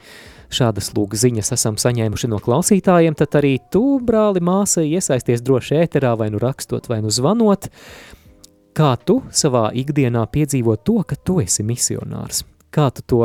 [0.49, 6.15] Šādas lūk ziņas esam saņēmuši no klausītājiem, tad arī tu, brāli, māsa, iesaisties droši ēterā
[6.17, 7.69] vai nu rakstot vai nu zvanot.
[8.73, 12.45] Kā tu savā ikdienā piedzīvo to, ka tu esi misionārs?
[12.73, 13.21] Kā tu to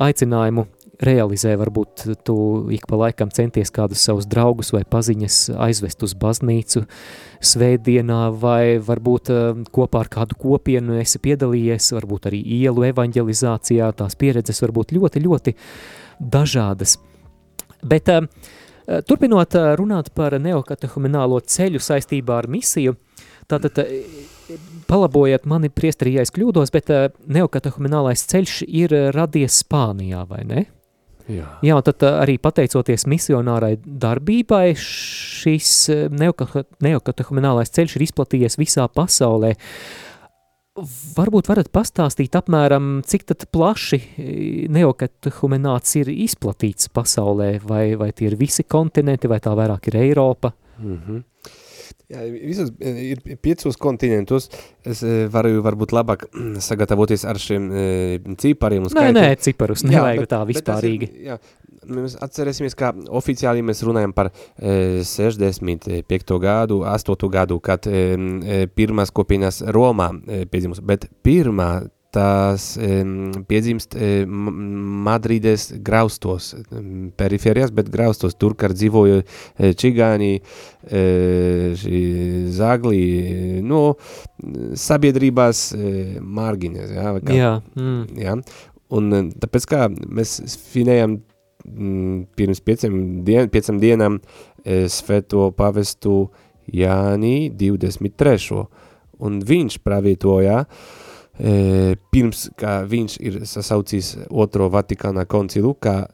[0.00, 0.66] aicinājumu
[1.00, 2.36] realizē, varbūt tu
[2.74, 6.84] ik pa laikam centies kādus savus draugus vai paziņas aizvest uz baznīcu
[7.50, 14.18] svētdienā, vai varbūt uh, kopā ar kādu kopienu esi piedalījies, varbūt arī ielu evanģelizācijā, tās
[14.20, 15.56] pieredzes var būt ļoti, ļoti
[16.20, 16.98] dažādas.
[17.80, 18.28] Bet uh,
[19.08, 22.98] turpinot uh, runāt par neokatehuminālo ceļu saistībā ar misiju,
[23.48, 23.80] tātad
[24.90, 30.42] palabojiet mani priesterī, ja es kļūdos, bet uh, neokatehuminālais ceļš ir uh, radies Spānijā, vai
[30.48, 30.66] ne?
[31.30, 31.46] Jā.
[31.62, 35.72] Jā, tad uh, arī pateicoties misionārai darbībai, šis
[36.10, 39.54] neokatehuminālais ceļš ir izplatījies visā pasaulē.
[41.16, 43.98] Varbūt varat pastāstīt apmēram, cik tad plaši
[44.72, 50.54] neokatehumenāts ir izplatīts pasaulē, vai, vai tie ir visi kontinenti, vai tā vairāk ir Eiropa?
[50.78, 51.24] Mm -hmm.
[52.10, 54.48] Jā, visos e, ir piecos kontinentos.
[54.86, 56.26] Es e, varu varbūt labāk
[56.68, 57.84] sagatavoties ar šiem e,
[58.40, 58.88] cipariem.
[58.96, 61.10] Nē, nē, ciparus nevajag jā, bet, tā vispārīgi.
[61.10, 61.38] Ir, jā,
[62.00, 66.34] mēs atcerēsimies, kā oficiāli mēs runājam par e, 65.
[66.42, 67.30] gadu, 8.
[67.30, 67.86] gadu, kad
[68.74, 70.10] pirmās kopienas Romā
[70.50, 71.70] piedzimus, bet pirmā
[72.14, 74.50] tās um, piedzimst um,
[75.06, 81.86] Madrides graustos, um, perifērijas, bet graustos, tur, kad dzīvoja uh, čigāni, uh,
[82.56, 83.00] zagli,
[83.66, 83.82] no
[84.74, 85.88] sabiedrībās uh,
[86.40, 88.22] mārgiņas, jā, kā, jā, mm.
[88.26, 88.36] jā,
[88.98, 94.18] un tāpēc kā mēs svinējam mm, pirms pieciem, dien, piecam dienām
[94.92, 96.26] sveto pavestu
[96.70, 98.58] Jāni 23.
[99.24, 106.04] Un viņš pravietoja, uh, e, pirms, kā viņš ir sasaucījis otro Vatikānā koncilu, kā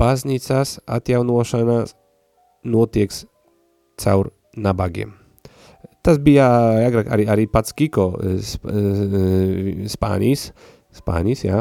[0.00, 1.94] baznīcās atjaunošanās
[2.64, 3.24] notieks
[4.00, 5.14] caur nabagiem.
[6.00, 6.46] Tas bija
[6.86, 8.14] agrāk arī, arī pats Kiko
[9.92, 10.46] Spānijas,
[10.96, 11.60] Spānijas, jā.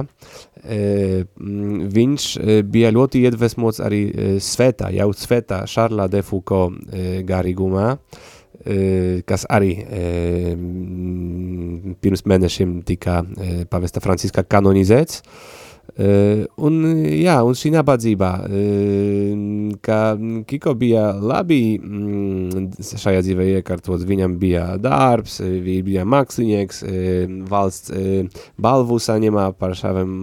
[0.63, 1.25] E,
[1.99, 2.29] viņš
[2.71, 4.01] bija ļoti iedvesmots arī
[4.41, 6.79] svētā, jau svētā Šarlā de Foucault
[7.27, 8.38] garīgumā, e,
[9.29, 9.71] kas arī
[12.01, 13.21] pirms mēnešiem tika
[13.71, 15.23] pavesta Franciska kanonizēts.
[15.99, 16.75] Un,
[17.17, 18.29] jā, un šī nabadzībā,
[19.83, 19.97] ka
[20.47, 21.57] Kiko bija labi
[22.85, 26.83] šajā dzīvē iekārtots, viņam bija darbs, viņš bija mākslinieks,
[27.49, 27.91] valsts
[28.61, 30.13] balvu saņemā par šādiem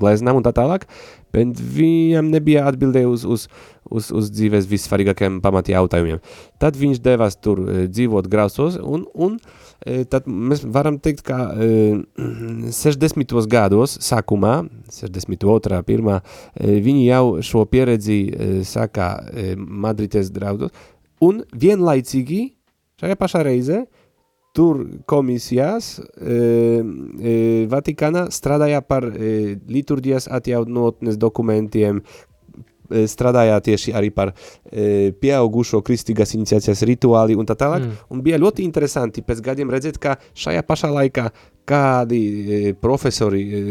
[0.00, 0.88] gleznām un tā tālāk,
[1.34, 3.46] bet viņam nebija atbildē uz, uz,
[3.90, 6.20] uz, uz dzīves vissvarīgākajiem pamat jautājumiem.
[6.60, 9.38] Tad viņš devās tur e, dzīvot grausos, un, un
[9.84, 11.70] e, tad mēs varam teikt, ka e,
[12.82, 13.36] 60.
[13.50, 14.60] gados sākumā,
[14.94, 15.82] 62.
[15.88, 16.20] pirmā,
[16.54, 20.74] e, viņi jau šo pieredzi e, sākā e, Madrides draudos,
[21.24, 22.44] un vienlaicīgi
[22.98, 23.84] šajā pašā reizē
[24.58, 26.36] tur komisijās e,
[27.22, 27.34] e,
[27.70, 32.27] Vatikānā strādāja par e, liturģijas atjaunotnes dokumentiem, e,
[33.10, 38.08] strādāja tieši arī par e, pieaugušo kristīgās iniciācijas rituāli un tā tālāk, mm.
[38.14, 41.28] un bija ļoti interesanti pēc gadiem redzēt, ka šajā pašā laikā
[41.68, 43.62] kādi e, profesori, e,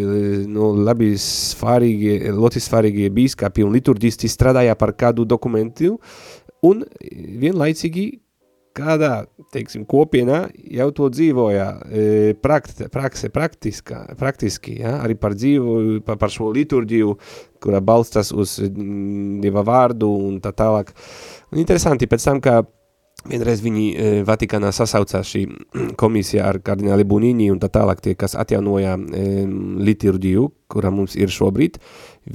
[0.52, 5.98] no labi svarīgi, ļoti svarīgi bīskapi un liturģisti strādāja par kādu dokumentu,
[6.66, 6.86] un
[7.42, 8.08] vienlaicīgi
[8.78, 9.12] kādā,
[9.54, 10.44] teiksim, kopienā
[10.78, 11.68] jau to dzīvojā,
[12.44, 17.18] prakti, prakse, praktiskā, praktiski, ja, arī par dzīvu, par, par šo liturģiju,
[17.64, 20.94] kurā balstas uz Dieva vārdu un tā tālāk.
[21.52, 22.62] Un interesanti, pēc tam, kā
[23.28, 25.44] Vienreiz viņi e, Vatikānā sasaucās šī
[26.02, 29.24] komisija ar kardināli Bunīni un tā tālāk tie, kas atjaunoja e,
[29.88, 31.82] liturģiju, kura mums ir šobrīd,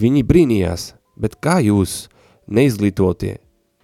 [0.03, 0.91] viņi brīnījās,
[1.23, 2.07] bet kā jūs
[2.53, 3.39] neizglītotie,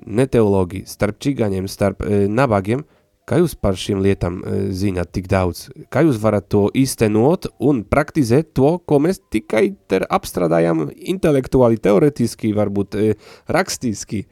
[0.09, 2.85] ne teologi, starp čigaņiem, starp e, nabagiem,
[3.29, 5.67] kā jūs par šīm lietām e, zināt tik daudz?
[5.93, 9.69] Kā jūs varat to iztenot un praktizēt to, ko mēs tikai
[10.09, 13.09] apstrādājam intelektuāli, teoretiski, varbūt e,
[13.53, 14.25] rakstiski,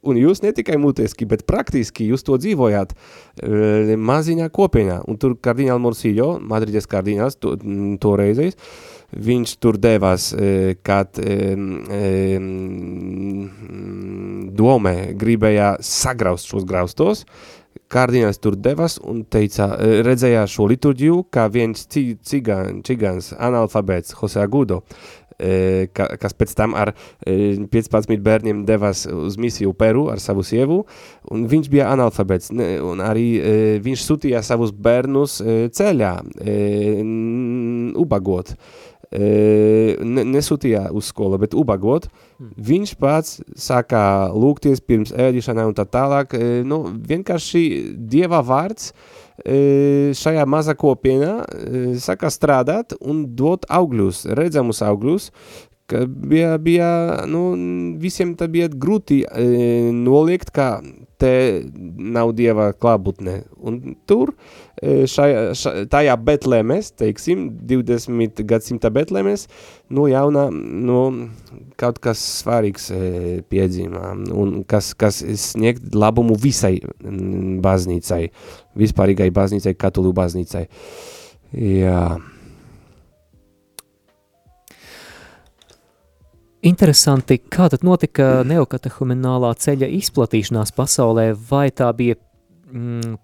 [0.00, 5.02] Un jūs ne tikai mutiski, bet praktiski jūs to dzīvojāt e, maziņā kopienā.
[5.04, 7.52] Un tur kardināli Morsillo, Madrides kardināls, to,
[8.00, 8.56] toreizais,
[9.12, 11.54] viņš tur devās, e, kad e,
[11.90, 12.40] e,
[14.60, 17.24] domē gribēja sagraust šos graustos,
[17.90, 24.82] kardināls tur devas un teica, e, redzēja šo liturģiju, kā viens cigāns, analfabēts, Jose Agudo,
[25.40, 26.92] E, ka, kas pēc tam ar
[27.24, 30.82] 15 e, bērniem devās uz misiju Peru ar savu sievu,
[31.32, 33.54] un viņš bija analfabets, un arī e,
[33.84, 35.40] viņš sūtīja savus bērnus
[35.76, 36.12] ceļā,
[38.00, 38.54] ubagot.
[39.10, 42.04] Ne, nesūtīja uz skolu, bet ubagot,
[42.38, 42.50] hmm.
[42.62, 47.64] viņš pats sākā lūgties pirms ēdišanai un tā tālāk, nu, vienkārši
[47.98, 48.92] Dieva vārds,
[50.20, 51.40] šajā mazā kopienā
[51.98, 55.30] saka strādāt un dot augļus, redzamus augļus,
[55.90, 56.90] ka bija, bija
[57.26, 57.44] nu,
[58.00, 59.46] visiem tā bija grūti e,
[59.96, 60.76] noliegt, ka
[61.20, 61.32] te
[61.70, 63.40] nav dieva klābutne.
[63.60, 64.32] Un tur,
[64.80, 69.46] e, šajā, šajā, tajā Betlēmēs, teiksim, 20 gadsimta Betlēmēs,
[69.96, 71.04] no jauna, no
[71.80, 73.02] kaut kas svarīgs e,
[73.52, 78.24] piedzīmā, un kas, kas sniegt labumu visai baznīcai,
[78.80, 80.66] vispārīgai baznīcai, katolu baznīcai.
[81.60, 82.02] Jā.
[86.60, 92.18] Interesanti, kā tad notika neokatehuminālā ceļa izplatīšanās pasaulē, vai tā bija
[92.68, 93.14] mm,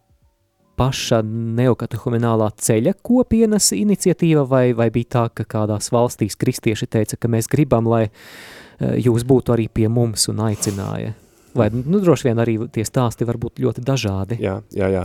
[0.80, 1.20] paša
[1.58, 7.50] neokatehuminālā ceļa kopienas iniciatīva, vai, vai bija tā, ka kādās valstīs kristieši teica, ka mēs
[7.52, 11.12] gribam, lai eh, jūs būtu arī pie mums un aicināja?
[11.56, 14.36] Vai, nu, droši vien arī tie stāsti var būt ļoti dažādi.
[14.44, 15.04] Jā, jā, jā.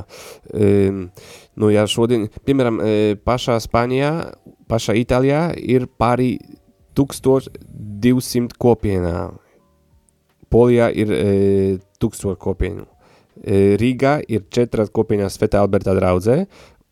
[0.51, 1.05] Um,
[1.55, 4.09] nu, jā, šodien, piemēram, e, pašā Spānijā,
[4.67, 6.33] pašā Itālijā ir pāri
[7.01, 9.31] 1200 kopienā.
[10.51, 11.27] Polijā ir e,
[12.01, 12.85] 1000 kopienu.
[13.41, 16.43] E, Rīgā ir 4 kopienās Svētā Alberta draudzē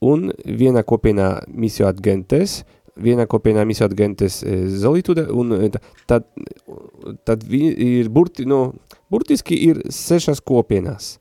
[0.02, 2.64] un viena kopienā Misio Adgentes,
[3.00, 5.72] viena kopienā Misio Adgentes e, Zolitude un e,
[6.08, 6.28] tad,
[7.28, 8.74] tad ir burti, no,
[9.12, 11.18] burtiski ir sešas kopienās.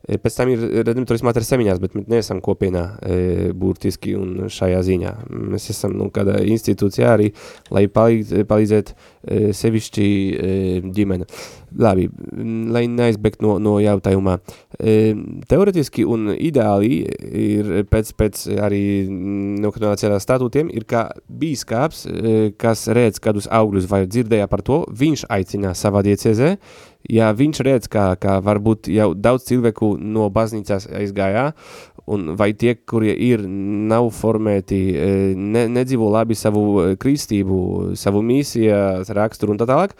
[0.00, 3.16] Pēc tam ir redemptoris mater semiņās, bet mēs neesam kopienā e,
[3.52, 5.12] burtiski un šajā ziņā.
[5.52, 7.28] Mēs esam nu, kāda institūcijā arī,
[7.68, 8.94] lai palīdz, palīdzēt e,
[9.28, 10.52] sevišķi e,
[10.96, 11.26] ģimene.
[11.78, 12.08] Labi,
[12.74, 14.38] lai neaizbēgt no, no jautājumā.
[14.80, 15.12] E,
[15.50, 18.82] teoretiski un ideāli ir pēc, pēc arī
[19.62, 25.28] nokatonācijā statūtiem ir kā bīskāps, e, kas redz kādus augļus vai dzirdēja par to, viņš
[25.30, 26.56] aicina savā diecezē,
[27.08, 31.50] ja viņš redz, ka, ka varbūt jau daudz cilvēku no baznīcās aizgājā,
[32.10, 33.44] un vai tie, kurie ir,
[33.90, 37.60] nav formēti, e, ne, nedzīvo labi savu e, kristību,
[37.98, 38.22] savu
[39.10, 39.94] mīsiju, raksturu un tā tālāk,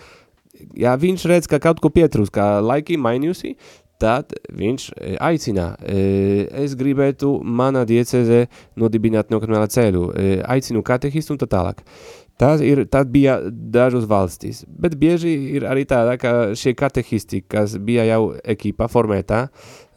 [0.77, 3.57] ja viņš redz, ka kaut ko pietrūs, ka laiki mainījusi,
[4.01, 8.47] tad viņš e, aicina, es gribētu manā diecezē
[8.81, 10.07] nodibināt nokamēlā ceļu,
[10.49, 11.85] aicinu katehistu un tā tālāk.
[12.41, 17.75] Tas ir, tad bija dažas valstīs, bet bieži ir arī tāda, ka šie katehisti, kas
[17.77, 19.51] bija jau ekipā formētā,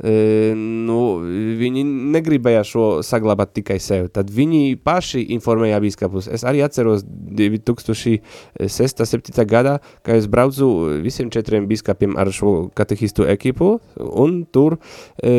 [0.03, 1.23] nu,
[1.59, 4.09] viņi negribēja šo saglabāt tikai sev.
[4.11, 6.27] Tad viņi paši informēja biskapus.
[6.27, 10.67] Es arī atceros 2006-2007 gadā, ka es braucu
[11.03, 14.77] visiem četriem biskapiem ar šo katehistu ekipu, un tur
[15.23, 15.31] e,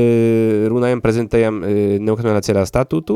[0.73, 3.15] runājam, prezentējam e, neokriminalizētā statūtu,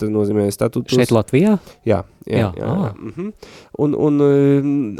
[0.00, 0.98] tas nozīmē statūtus.
[0.98, 1.58] Šeit Latvijā?
[1.86, 2.52] Jā, jā, jā.
[2.58, 2.66] jā, jā.
[2.72, 2.94] Ah.
[2.98, 3.32] -hmm.
[3.80, 4.18] Un, un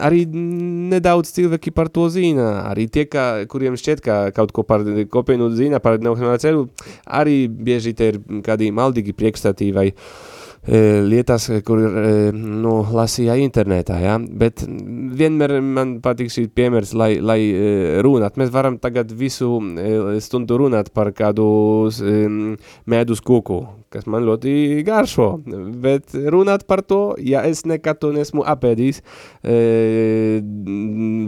[0.00, 4.84] arī nedaudz cilvēki par to zina, arī tie, ka, kuriem šķiet, ka kaut ko par
[5.12, 6.64] kopienu zina, par neohumāno ceļu,
[7.20, 13.36] arī bieži te ir kādi maldīgi priekšstatī vai e, lietas, kur ir e, nu, lasīja
[13.44, 14.16] internetā, ja?
[14.16, 18.40] bet vienmēr man patīk šī piemērs, lai, lai e, runāt.
[18.40, 19.58] Mēs varam tagad visu
[20.24, 21.52] stundu runāt par kādu
[22.88, 25.28] medus kuku, kas man ļoti garšo,
[25.82, 29.02] bet runāt par to, ja es nekad to nesmu apēdījis
[29.44, 29.56] e,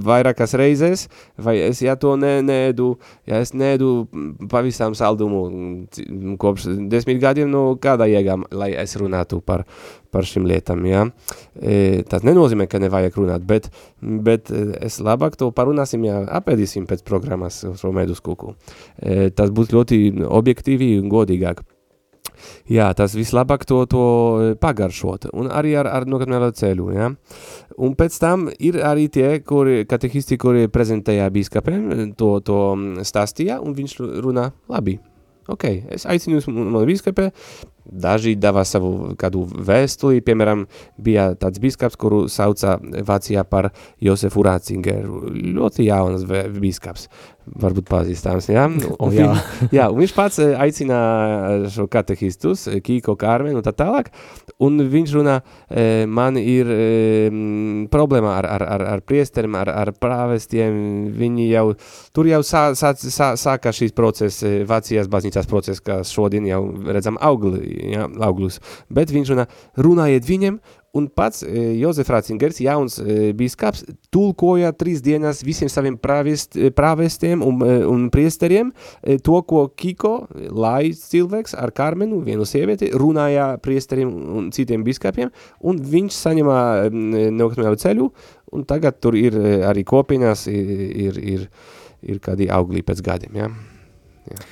[0.05, 1.07] vairākas reizes,
[1.37, 2.95] vai es, ja to ne, neēdu,
[3.31, 3.91] ja es neēdu
[4.51, 5.45] pavisam saldumu
[6.41, 9.67] kopš desmit gadiem, no kādā jēgām, lai es runātu par,
[10.15, 11.05] par šim lietām, ja?
[11.59, 17.05] e, tas nenozīmē, ka nevajag runāt, bet, bet es labāk to parunāsim, ja apēdīsim pēc
[17.07, 18.55] programmas šo medus kuku.
[18.99, 21.65] E, tas būs ļoti objektīvi un godīgāk.
[22.69, 24.05] Jā, tas vislabāk to, to
[24.61, 27.11] pagaršot, un arī ar, ar nogatnēlo ceļu, jā.
[27.77, 32.61] Un pēc tam ir arī tie, kuri, katehisti, kuri prezentēja bīskapiem, to, to
[33.05, 34.99] stāstīja, un viņš runā labi.
[35.45, 37.27] Ok, es aicinu jūs, man bīskapē,
[37.85, 40.63] daži dava savu kādu vēstuli, piemēram,
[40.97, 43.69] bija tāds bīskaps, kuru sauca Vācijā par
[44.01, 45.21] Josefu Ratzingeru,
[45.59, 47.11] ļoti jaunas bīskaps
[47.47, 48.65] varbūt pazīstams, jā?
[49.05, 49.27] O, jā.
[49.35, 53.75] Viņ, jā, un viņš pats eh, aicina eh, šo katehistus, eh, Kīko Kārmenu un tā
[53.77, 54.11] tālāk,
[54.65, 55.39] un viņš runā,
[56.09, 56.69] man ir
[57.93, 60.77] problēma ar, ar, ar, ar priesteriem, ar, ar prāvestiem,
[61.17, 61.65] viņi jau,
[62.15, 67.19] tur jau sā, sā, sā, sākā šīs procesi, Vācijas baznīcās procesi, kas šodien jau redzam
[67.21, 67.65] augli,
[67.97, 68.61] jā, auglus,
[68.95, 69.49] bet viņš runā,
[69.81, 70.61] runājiet viņiem,
[70.95, 73.83] un pats e, Jozef Ratzingers, jauns e, bīskaps,
[74.15, 78.71] tulkoja trīs dienas visiem saviem prāvest, e, prāvestiem un, un priesteriem
[79.27, 80.15] to, ko Kiko,
[80.55, 85.33] laids cilvēks ar Karmenu, vienu sievieti, runāja priesteriem un citiem bīskapiem,
[85.67, 86.59] un viņš saņemā
[86.95, 88.11] neoktamēlu ceļu,
[88.55, 90.75] un tagad tur ir arī kopienās, ir,
[91.09, 91.49] ir, ir,
[92.07, 93.51] ir kādi auglī pēc gadiem, ja?
[94.31, 94.45] Jā.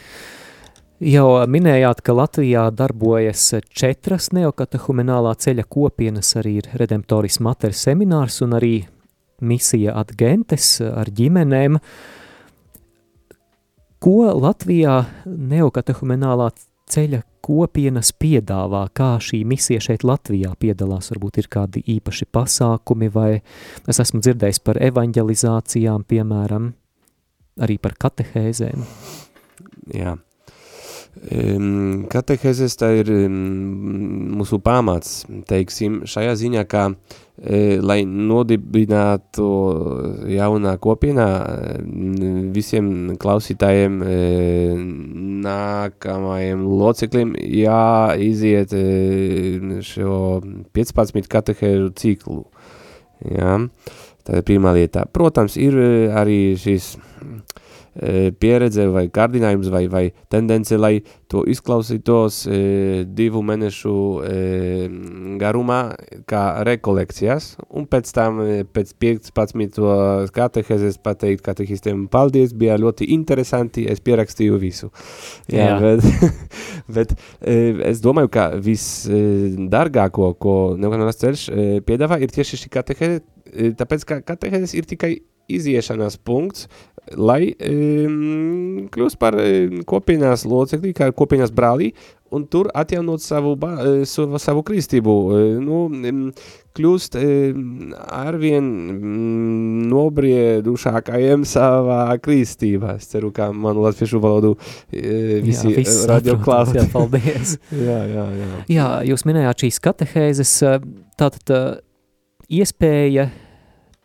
[1.03, 8.55] Jau minējāt, ka Latvijā darbojas četras neokatehumenālā ceļa kopienas, arī ir Redemptoris Mater seminārs un
[8.55, 8.85] arī
[9.43, 11.81] misija ad gentes ar ģimenēm.
[13.99, 16.53] Ko Latvijā neokatehumenālā
[16.95, 23.31] ceļa kopienas piedāvā, kā šī misija šeit Latvijā piedalās, varbūt ir kādi īpaši pasākumi, vai
[23.91, 26.75] es esmu dzirdējis par evanģelizācijām, piemēram,
[27.59, 28.87] arī par katehēzēm.
[29.99, 30.15] Jā.
[30.15, 30.29] Um,
[31.13, 36.87] katehēzes tā ir mūsu pamats, teiksim, šajā ziņā, ka,
[37.37, 39.49] e, lai nodibinātu
[40.33, 41.29] jaunā kopienā
[42.57, 44.17] visiem klausītājiem, e,
[45.45, 48.85] nākamajiem locekļiem jāiziet e,
[49.85, 50.41] šo
[50.73, 52.43] 15 katehēžu ciklu.
[53.29, 53.61] Ja?
[54.23, 55.05] Tā ir pirmā lietā.
[55.13, 55.77] Protams, ir
[56.15, 57.62] arī šis E,
[58.41, 62.61] pieredze vai kārdinājums vai, vai tendence, lai to izklausītos e,
[63.05, 64.37] divu mēnešu e,
[65.41, 65.81] garumā
[66.29, 68.41] kā rekolekcijas, un pēc tam
[68.73, 69.81] pēc 15.
[70.33, 74.89] katehezes pateikt katehistiem paldies, bija ļoti interesanti, es pierakstīju visu.
[75.53, 75.77] Jā, Jā.
[75.83, 76.33] Bet,
[76.97, 77.15] bet
[77.93, 81.45] es domāju, ka visdargāko, ko Neukanālas ceļš
[81.89, 83.21] piedāvā, ir tieši šī kateheze,
[83.79, 85.15] tāpēc, ka katehezes ir tikai
[85.51, 86.69] iziešanās punkts,
[87.19, 91.91] lai um, kļūst par um, kopienās locekļi, kā kopienās brālī,
[92.33, 93.75] un tur atjaunot savu, ba,
[94.09, 95.17] savu, savu kristību,
[95.65, 96.23] nu, um,
[96.79, 102.97] kļūst um, arvien um, nobriedušākajiem savā kristībā.
[103.03, 104.55] Es ceru, ka manu latviešu valodu
[104.93, 106.77] visi jā, radio klāst.
[106.79, 107.57] Jā, paldies.
[107.75, 108.51] jā, jā, jā.
[108.73, 110.55] Jā, jūs minējāt šīs katehēzes,
[111.21, 111.83] tātad
[112.53, 113.29] iespēja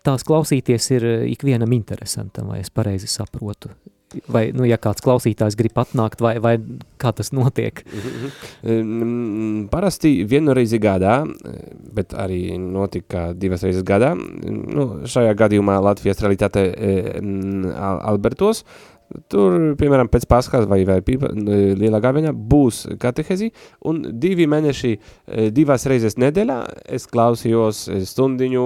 [0.08, 3.74] tās klausīties ir eh, ikvienam interesantam, vai es pareizi saprotu?
[4.32, 6.54] Vai, nu, ja kāds klausītājs grib atnākt, vai, vai
[7.02, 7.82] kā tas notiek?
[8.64, 11.18] Mm, parasti vienu reizi gadā,
[11.94, 14.14] bet arī notika divas reizes gadā.
[14.16, 17.76] Nu, šajā gadījumā Latvijas realitāte mm,
[18.08, 18.64] Albertos,
[19.32, 21.30] Tur, piemēram, pēc Paskās vai, vai pīpa,
[21.80, 23.54] lielā gāvienā būs katehezi,
[23.88, 26.58] un divi mēneši, e, divas reizes nedēļā
[26.98, 28.66] es klausījos stundiņu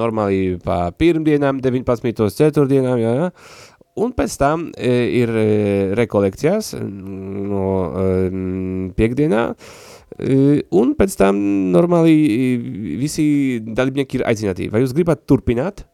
[0.00, 2.30] normāli pa pirmdienām, 19.
[2.32, 3.28] ceturtdienām, jā, jā,
[4.00, 5.46] un pēc tam e, ir e,
[6.00, 7.68] rekolekcijas no
[8.96, 9.46] piekdienā,
[10.80, 12.16] un pēc tam normāli
[13.00, 13.24] visi
[13.64, 14.72] dalībnieki ir aicināti.
[14.72, 15.84] Vai jūs gribat turpināt?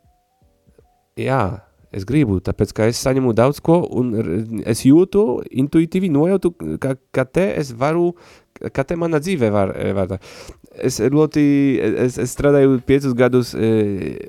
[1.19, 4.13] Jā, Es gribu, tāpēc, ka es saņemu daudz ko, un
[4.69, 8.11] es jūtu, intuitīvi nojautu, ka, ka te es varu,
[8.75, 10.19] ka te mana dzīve var, var
[10.79, 11.45] es ļoti,
[12.05, 13.71] es, es strādāju piecus gadus e,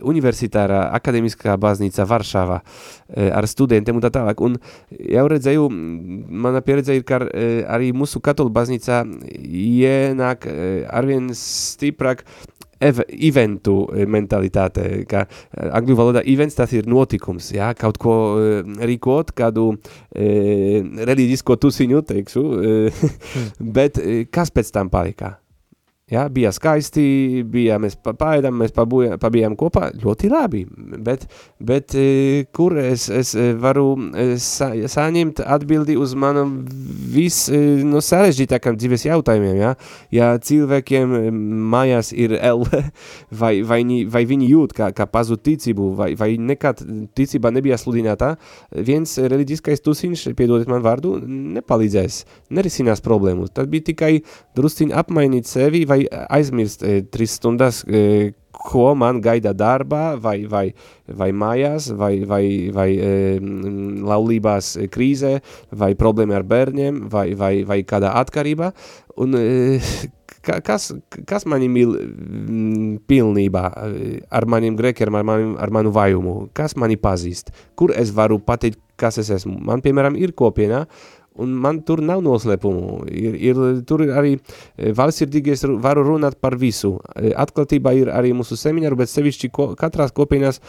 [0.05, 4.57] universitārā akademiskā baznīcā Varšavā e, ar studentiem un tā tālāk, un
[4.89, 9.03] jau redzēju, mana pieredze ir, ka e, arī mūsu katoļu baznīcā
[9.35, 12.25] ienāk e, arvien stiprāk
[12.79, 13.75] ev, eventu
[14.09, 15.25] mentalitāte, ka
[15.79, 18.15] angļu valodā events tas ir notikums, jā, kaut ko
[18.79, 19.71] rīkot, kādu
[20.13, 22.47] e, reliģisko tusiņu, teikšu,
[23.79, 24.01] bet
[24.33, 25.35] kas pēc tam palikā?
[26.09, 27.03] Ja, bija skaisti,
[27.45, 30.63] bija, mēs paēdām, mēs pabujām, pabijām kopā, ļoti labi,
[31.05, 31.27] bet,
[31.61, 36.47] bet e, kur es, es varu e, sa, saņemt atbildi uz manu
[37.13, 37.43] vis
[37.85, 39.75] no sarežģītākam dzīves jautājumiem, ja?
[40.09, 41.13] ja cilvēkiem
[41.69, 42.65] mājās ir L,
[43.43, 46.81] vai, vai, viņi, vai viņi jūt, kā, kā pazud ticību, vai, vai nekad
[47.13, 48.31] ticība nebija sludinātā,
[48.73, 51.19] viens reliģiskais tusiņš, piedodiet man vārdu,
[51.59, 54.13] nepalīdzēs, nerisinās problēmu, tad bija tikai
[54.57, 60.43] drusciņ apmainīt sevi, vai vai aizmirst e, trīs stundas, e, ko man gaida darbā, vai,
[60.49, 60.65] vai,
[61.07, 62.43] vai mājās, vai, vai,
[62.75, 63.11] vai e,
[64.05, 65.37] laulībās krīzē,
[65.71, 68.71] vai problēma ar bērniem, vai, vai, vai kādā atkarībā.
[69.19, 69.79] Un, e,
[70.41, 70.89] kas,
[71.27, 71.95] kas mani mīl
[73.09, 73.63] pilnībā
[74.31, 78.79] ar maniem grēkiem, ar, manim, ar manu vajumu, kas mani pazīst, kur es varu pateikt,
[78.99, 79.57] kas es esmu.
[79.63, 80.83] Man, piemēram, ir kopienā,
[81.39, 83.05] un man tur nav noslēpumu.
[83.09, 86.95] Ir, ir, tur ir arī e, valstsirdīgi, es varu runāt par visu.
[87.15, 90.61] E, atklātībā ir arī mūsu semināru, bet sevišķi ko, katrās kopienās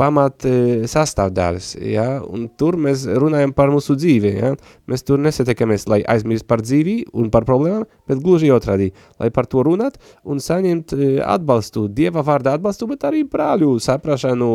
[0.00, 0.54] pamat e,
[0.90, 2.08] sastāvdāles, ja?
[2.24, 4.54] un tur mēs runājam par mūsu dzīvi, ja?
[4.90, 8.90] mēs tur nesatiekamies, lai aizmirst par dzīvi un par problēmām, bet gluži otrādi,
[9.20, 10.94] lai par to runāt un saņemt
[11.26, 14.50] atbalstu, Dieva vārda atbalstu, bet arī brāļu saprašanu,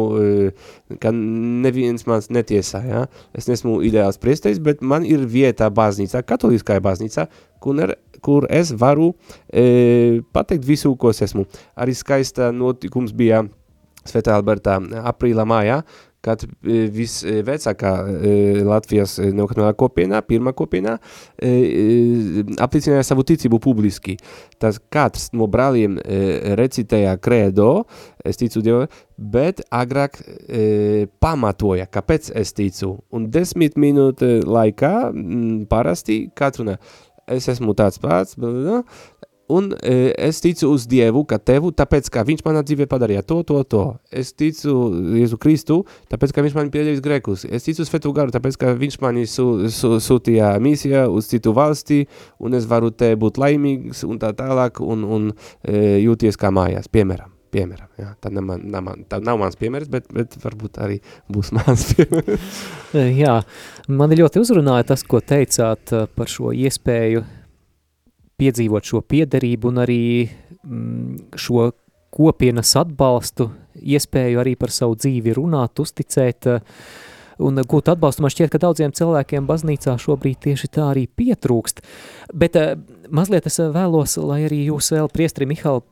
[1.01, 3.05] ka neviens mans netiesā, ja?
[3.37, 7.27] es nesmu ideāls priestējs, bet man ir vietā baznīcā, katoliskajā baznīcā,
[7.63, 9.11] kur, er, kur es varu
[9.49, 11.45] e, pateikt visu, ko es esmu.
[11.75, 13.45] Arī skaista notikums bija
[14.05, 14.77] Svētā Albertā
[15.09, 15.79] aprīlā mājā,
[16.25, 18.33] kad e, visvecākā e,
[18.65, 20.97] Latvijas neokatonālā kopienā, pirmā kopienā,
[21.37, 21.51] e,
[22.63, 24.17] apliecināja savu ticību publiski.
[24.61, 25.99] Tas katrs no brāļiem
[26.57, 27.85] recitēja credo,
[28.25, 32.95] es ticu Dievu, bet agrāk e, pamatoja, kāpēc es ticu.
[33.13, 36.79] Un desmit minūte laikā m, parasti katru ne,
[37.31, 38.37] es esmu tāds pats,
[39.47, 43.43] Un e, es ticu uz Dievu, ka tevu, tāpēc, ka viņš manā dzīvē padarīja to,
[43.45, 43.83] to, to.
[44.09, 44.73] Es ticu
[45.19, 45.77] Jēzu Kristu,
[46.09, 47.43] tāpēc, ka viņš man pieļavis grekus.
[47.45, 52.07] Es ticu Svetu garu, tāpēc, ka viņš mani su, su, sūtīja misijā uz citu valsti,
[52.41, 55.31] un es varu te būt laimīgs un tā tālāk, un, un
[55.61, 57.29] e, jūties kā mājās, piemēram.
[57.55, 60.97] Piemēram, jā, tā, nav, man, nav, man, tā nav mans piemērs, bet, bet varbūt arī
[61.31, 62.51] būs mans piemērs.
[63.21, 63.37] jā,
[63.87, 67.23] mani ļoti uzrunāja tas, ko teicāt e, par šo iespēju
[68.39, 71.69] piedzīvot šo piederību un arī mm, šo
[72.15, 76.77] kopienas atbalstu, iespēju arī par savu dzīvi runāt, uzticēt eh,
[77.43, 78.23] un gūt atbalstu.
[78.23, 81.83] Man šķiet, ka daudziem cilvēkiem baznīcā šobrīd tieši tā arī pietrūkst.
[82.33, 82.75] Bet eh,
[83.11, 85.83] mazliet es vēlos, lai arī jūs vēl, priestri Mihal,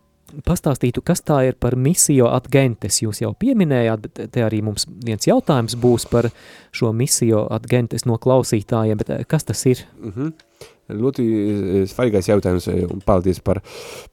[0.47, 3.01] pastāstītu, kas tā ir par misio ad gentes.
[3.03, 6.31] Jūs jau pieminējāt, bet te arī mums viens jautājums būs par
[6.73, 9.85] šo misio ad gentes no klausītājiem, bet eh, kas tas ir?
[9.99, 10.53] Mm -hmm
[10.89, 13.61] ļoti eh, svarīgais jautājums, eh, un paldies par,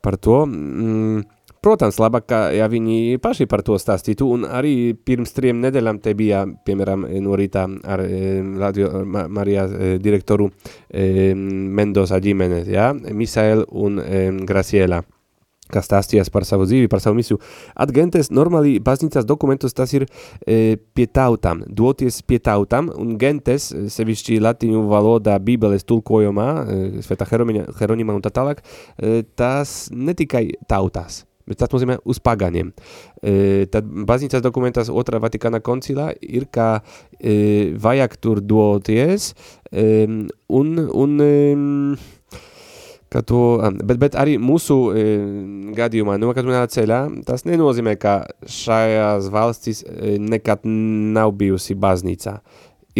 [0.02, 0.42] par to.
[0.46, 1.22] Mm,
[1.60, 6.46] protams, labāk, ja viņi paši par to stāstītu, un arī pirms trim nedēļām te bija,
[6.66, 8.04] piemēram, no rītā ar
[8.62, 9.66] Radio Marija
[10.00, 10.48] direktoru
[10.88, 14.00] Mendoza ģimene, ja, Misael un
[14.48, 15.02] Graciela
[15.72, 17.40] kas stāstījās par savu dzīvi, par savu misiju.
[17.80, 23.86] Atgentes normāli baznīcas dokumentos tas ir e, pie tautām, doties pie tautām, un gentes, e,
[23.92, 28.62] sevišķi latiņu valodā bībeles tulkojumā, e, Svētā Heronima un tā tālāk,
[28.98, 32.70] e, tas ne tikai tautās, bet tas nozīmē uz paganiem.
[33.22, 36.80] E, tad baznīcas dokumentos otrā Vatikāna koncilā ir, ka
[37.18, 39.32] e, vajag tur doties,
[39.70, 40.06] e,
[40.60, 41.34] un, un e,
[43.10, 43.42] ka to,
[43.82, 45.06] bet, bet arī mūsu e,
[45.76, 52.38] gadījumā nokatrunā ceļā, tas nenozīmē, ka šajās valstis e, nekad nav bijusi baznīcā.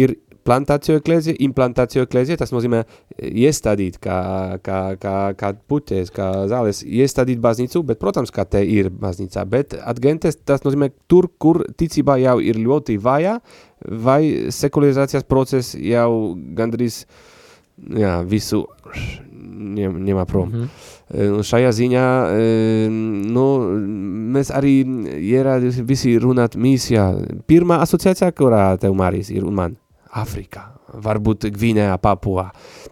[0.01, 2.81] Ir plantāciju eklēzija, implantāciju eklēzija, tas nozīmē
[3.21, 4.17] iestādīt kā,
[4.65, 9.77] kā, kā, kā puķēs, kā zāles, iestādīt baznīcu, bet, protams, kā te ir baznīcā, bet
[9.79, 13.37] atgentes, tas nozīmē tur, kur ticībā jau ir ļoti vājā,
[14.07, 14.21] vai
[14.53, 17.03] sekularizācijas process jau gandrīz,
[18.01, 18.65] jā, visu
[19.77, 20.49] ņem, ņemā prom.
[20.49, 21.37] Mm -hmm.
[21.37, 22.05] Un šajā ziņā
[23.35, 23.45] nu,
[24.35, 24.75] mēs arī
[25.19, 27.07] ierādījām visi runāt mīsijā.
[27.47, 29.75] Pirmā asociācijā, kurā tev Marijas ir un man,
[30.11, 32.49] Afrikā, varbūt Gvinējā, Papua.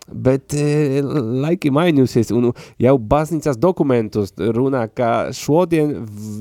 [0.10, 2.50] Bet e, laiki mainījusies un
[2.80, 5.92] jau baznīcas dokumentos runā, ka šodien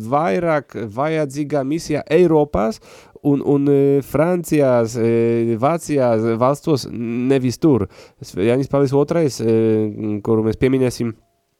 [0.08, 2.78] vairāk vajadzīga misija Eiropās
[3.22, 7.88] un, un e, Francijās, e, Vācijās valstos nevis tur.
[8.34, 11.16] Jānis Pāvils II, e, kuru mēs pieminēsim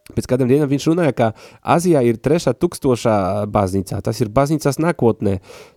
[0.09, 1.27] Pēc kādiem dienām viņš runāja, ka
[1.77, 3.99] Azijā ir trešā tūkstošā baznīcā.
[4.01, 5.35] Tas ir baznīcās nākotnē.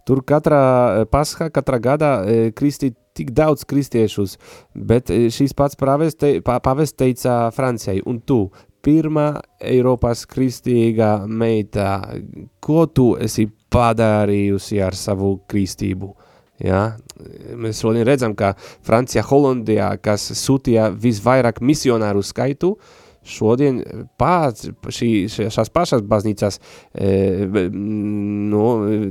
[0.07, 2.11] Tur katrā paskā, katrā gadā
[2.55, 4.37] kristī tik daudz kristiešus,
[4.71, 8.45] bet šīs pats pavest teica Francijai, un tu,
[8.85, 11.99] pirmā Eiropas kristīgā meita,
[12.63, 16.11] ko tu esi padarījusi ar savu kristību?
[16.61, 16.97] Ja?
[17.57, 18.53] Mēs šodien redzam, ka
[18.85, 23.81] Francijā, Holandijā, kas sūtīja visvairāk misionāru skaitu, uh, šodien
[24.19, 26.57] pats šī, šās pašas baznīcās
[26.93, 28.63] e, nu,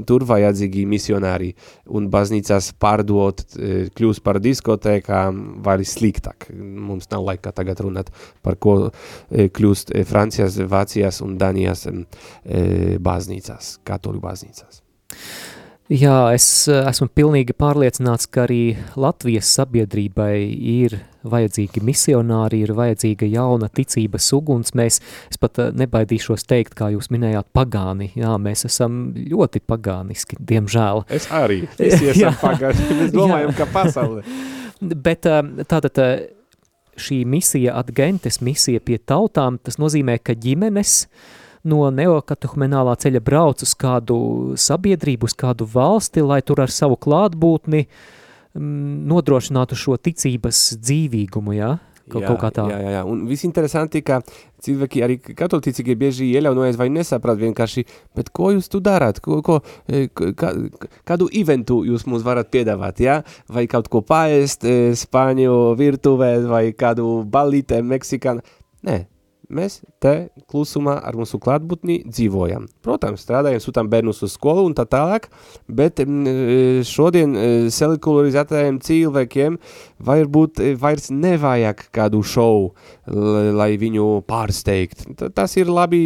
[0.08, 1.52] tur vajadzīgi misionāri
[1.86, 6.50] un baznīcās pārdot e, kļūst par diskotēkām vai sliktāk.
[6.58, 8.10] Mums nav laika tagad runāt
[8.42, 11.96] par ko e, kļūst e, Francijas, Vācijas un Danijas e,
[13.00, 14.84] baznīcās, katoļu baznīcās.
[15.90, 23.28] Jā, es eh, esmu pilnīgi pārliecināts, ka arī Latvijas sabiedrībai ir vajadzīgi misionāri, ir vajadzīga
[23.30, 24.74] jauna ticības uguns.
[24.78, 25.00] Mēs,
[25.30, 28.10] es pat eh, nebaidīšos teikt, kā jūs minējāt, pagāni.
[28.18, 31.04] Jā, mēs esam ļoti pagāniski, diemžēl.
[31.12, 31.64] Es arī.
[31.80, 32.88] Visi esam pagāni.
[33.02, 34.24] Mēs domājam, ka pasaule.
[34.80, 36.00] Bet eh, tātad
[37.00, 43.64] šī misija adgentes, misija pie tautām, tas nozīmē, ka ģimenes uh, no neokatehmenālā ceļa brauc
[43.64, 44.20] uz kādu
[44.60, 48.18] sabiedrību, uz kādu valsti, lai tur ar savu klātbūtni mm,
[48.54, 51.76] nodrošinātu šo ticības dzīvīgumu, ja?
[52.10, 52.64] Kaut, jā, kaut kā tā.
[52.72, 53.02] Jā, jā, jā.
[53.06, 54.18] Un visinteresanti, ka
[54.64, 57.84] cilvēki arī katolicīgi bieži iejaunojas vai nesaprat vienkārši,
[58.18, 59.20] bet ko jūs tu darāt?
[59.22, 60.50] Ko, ko, e, kā,
[61.06, 63.20] kādu eventu jūs mums varat piedāvāt, ja?
[63.52, 68.42] Vai kaut ko paēst e, Spāņu virtuvē, vai kādu balītē Meksikānu?
[68.88, 69.04] Nē,
[69.54, 72.66] mēs te klusumā ar mūsu klātbūtni dzīvojam.
[72.84, 75.28] Protams, strādājam, sūtām bērnus uz skolu un tā tālāk,
[75.68, 79.58] bet mm, šodien e, sekularizatajiem cilvēkiem
[80.06, 82.70] varbūt e, vairs nevajag kādu šovu,
[83.56, 85.06] lai viņu pārsteigt.
[85.36, 86.02] Tas ir labi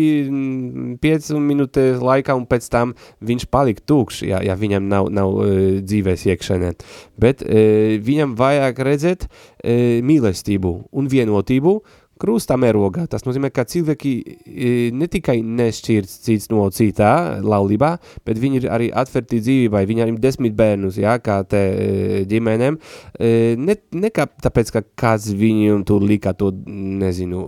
[1.03, 5.37] 5 mm, minūtes laikā un pēc tam viņš paliek tūkš, ja, ja viņam nav, nav
[5.85, 6.73] dzīves iekšēnē.
[7.21, 9.29] Bet viņam vajag redzēt
[9.65, 11.75] mīlestību un vienotību,
[12.21, 13.07] krustā mērogā.
[13.11, 17.95] Tas nozīmē, ka cilvēki e, ne tikai nešķirts cits no citā laulībā,
[18.27, 22.79] bet viņi ir arī atverti dzīvībai, viņi arī desmit bērnus, jā, kā te e, ģimenēm,
[23.19, 27.45] e, ne, ne kā tāpēc, ka kāds viņiem tur lika to, nezinu,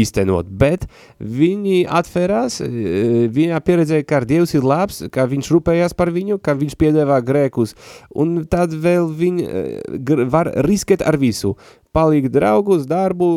[0.00, 0.86] īstenot, bet
[1.18, 6.76] viņi atverās, viņa pieredzēja, ka Dievs ir labs, ka viņš rūpējās par viņu, ka viņš
[6.78, 7.74] piedēvā grēkus,
[8.14, 11.56] un tad vēl viņi var riskēt ar visu
[11.96, 13.28] palīg draugu uz darbu,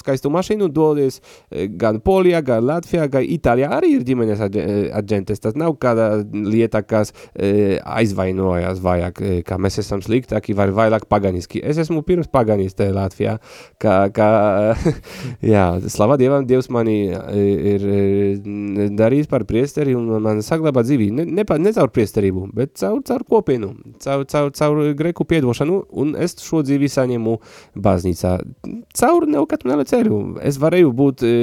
[0.00, 3.70] skaistu mašīnu, dodies e, gan Polijā, gan Latvijā, gan Itālijā.
[3.76, 5.42] Arī ir ģimenes aģentes.
[5.42, 11.08] Tas nav kāda lieta, kas e, aizvainojas vajag, e, ka mēs esam sliktāki vai vairāk
[11.10, 11.60] paganiski.
[11.64, 13.36] Es esmu pirms paganiste Latvijā,
[13.82, 14.30] ka, ka
[15.54, 17.84] jā, slava Dievam, Dievs mani ir
[18.96, 21.16] darījis par priesteri un man saglabā dzīvību.
[21.20, 23.72] Ne, ne, ne caur priesterību, bet caur, caur kopienu,
[24.02, 27.36] caur, caur, caur greku piedošanu, un es šo dzīvi saņemu
[27.82, 28.32] baznīcā.
[28.96, 30.18] Caur neokatmēla ceļu.
[30.46, 31.34] Es varēju būt e,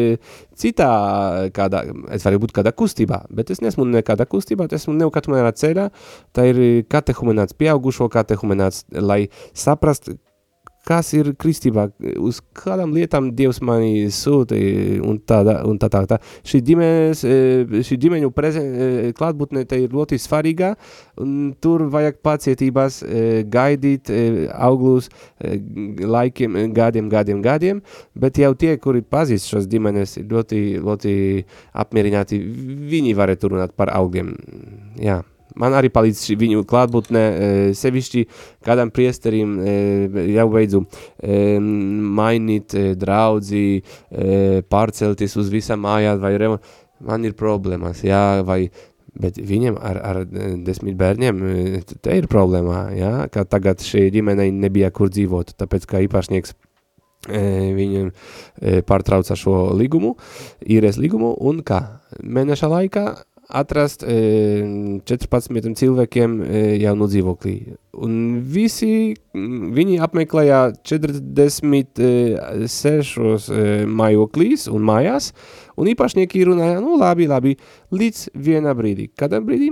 [0.60, 0.90] citā,
[1.56, 1.84] kādā,
[2.16, 5.90] es varēju būt kādā kustībā, bet es nesmu nekādā kustībā, es esmu neokatmēla ceļā.
[6.34, 6.62] Tā ir
[6.92, 10.14] katehumenāts, pieaugušo katehumenāts, lai saprast,
[10.88, 11.88] kas ir kristībā,
[12.20, 14.58] uz kādām lietām Dievs mani sūta
[15.08, 16.20] un tādā, un tā tā tā.
[16.48, 20.74] Šī ģimenes, e, šī ģimeņu prezen, e, klātbūtne te ir ļoti svarīgā,
[21.24, 24.12] un tur vajag pacietībās e, gaidīt
[24.54, 25.10] auglus
[25.40, 27.84] laikiem, gadiem, gadiem, gadiem,
[28.20, 31.14] bet jau tie, kuri pazīst šos ģimenes, ir ļoti, ļoti
[31.84, 32.40] apmierināti,
[32.92, 34.36] viņi varētu runāt par augiem,
[35.00, 35.22] jā
[35.60, 38.24] man arī palīdz viņu klātbūtne, e, sevišķi
[38.66, 39.76] kādam priesterim e,
[40.34, 43.84] jau beidzu e, mainīt draudzi,
[44.70, 46.74] pārcelties uz visam mājā vai remont.
[47.04, 48.66] Man ir problēmas, jā, vai
[49.14, 50.18] Bet viņam ar, ar
[50.66, 51.42] desmit bērniem
[52.02, 53.12] te ir problēmā, ja?
[53.30, 56.56] ka tagad šī ģimenei nebija kur dzīvot, tāpēc kā īpašnieks
[57.30, 58.10] viņam
[58.90, 60.16] pārtrauca šo līgumu,
[60.66, 61.84] īres līgumu, un kā
[62.26, 63.06] mēneša laikā
[63.54, 64.16] atrast e,
[65.06, 67.56] 14 cilvēkiem e, jaunu dzīvoklī.
[68.04, 71.98] Un visi viņi apmeklēja 46
[73.54, 75.32] e, mājoklīs un mājās,
[75.78, 77.54] un īpašnieki runāja, nu labi, labi,
[77.94, 79.10] līdz vienā brīdī.
[79.20, 79.70] Kādā brīdī?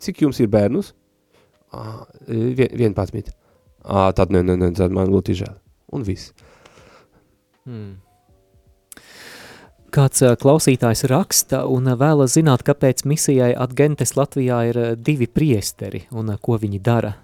[0.00, 0.94] Cik jums ir bērnus?
[1.72, 3.30] Ah, vien, 11.
[3.84, 5.56] Ah, tad ne, ne, ne, tad man ļoti žēl.
[5.96, 6.32] Un viss.
[7.64, 8.00] Hmm.
[9.90, 16.58] Kāds klausītājs raksta un vēlas zināt, kāpēc misijai Adgentes Latvijā ir divi priesteri un ko
[16.62, 17.16] viņi dara.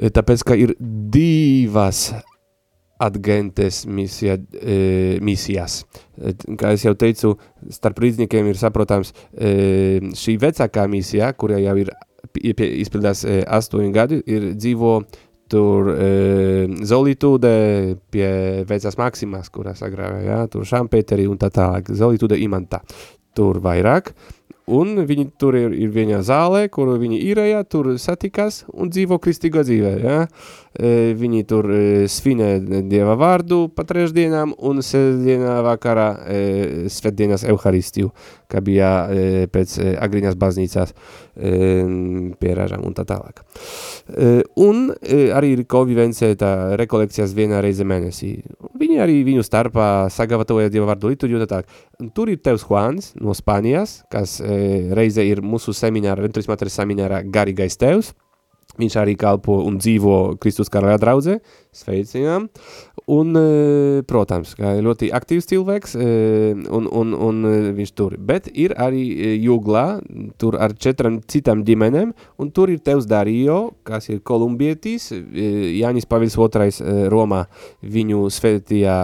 [0.00, 2.08] Tāpēc, ka ir divas
[3.00, 5.84] adgentes misija, e, misijas.
[6.20, 7.34] E, kā jau teicu,
[7.72, 9.52] starp rīdzniekiem ir saprotams e,
[10.20, 11.92] šī vecākā misija, kurai jau ir
[12.36, 14.98] izpildās e, astoņi gadi, ir dzīvo
[15.50, 16.10] tur e,
[16.86, 17.52] Zolītūde
[18.12, 18.28] pie
[18.68, 22.82] vecās Maksimās, kurās agrāk, ja, tur Šampēteri un tā tālāk, Zolītūde imantā.
[23.36, 24.10] Tur vairāk,
[24.70, 29.62] un viņi tur ir, ir viena zālē, kuru viņi īrējā, tur satikās un dzīvo kristīgo
[29.66, 30.18] dzīvē, ja?
[30.74, 32.50] e, viņi tur e, svinē
[32.90, 36.40] Dieva vārdu pa trešdienām un sestdienā vakarā e,
[36.92, 38.12] svetdienas Euharistiju,
[38.50, 41.52] kā bija e, pēc e, agriņās baznīcās e,
[42.40, 43.42] pie ražām un tā tālāk.
[44.10, 44.30] E,
[44.60, 48.32] un e, arī ir konvivencē tā rekolekcijas vienā reize mēnesī.
[48.80, 52.10] Viņi arī viņu starpā sagatavoja Dieva vārdu liturģiju un tā tālāk.
[52.16, 57.22] Tur ir tevs Juans no Spānijas, kas e, reize ir mūsu semināra, Venturis Materis seminārā
[57.28, 58.14] garīgais tevs,
[58.80, 61.40] Viņš arī kalpo un dzīvo Kristus karaļa draudzē,
[61.76, 62.48] sveicinām.
[63.10, 66.08] Un, e, protams, kā ļoti aktīvs cilvēks, e,
[66.70, 68.14] un, un, un e, viņš tur.
[68.16, 69.02] Bet ir arī
[69.42, 69.84] jūglā,
[70.38, 76.38] tur ar četram citām ģimenēm, un tur ir tevs Darijo, kas ir kolumbietis, Jānis Pavils
[76.38, 77.44] II Romā
[77.82, 78.96] viņu svētījā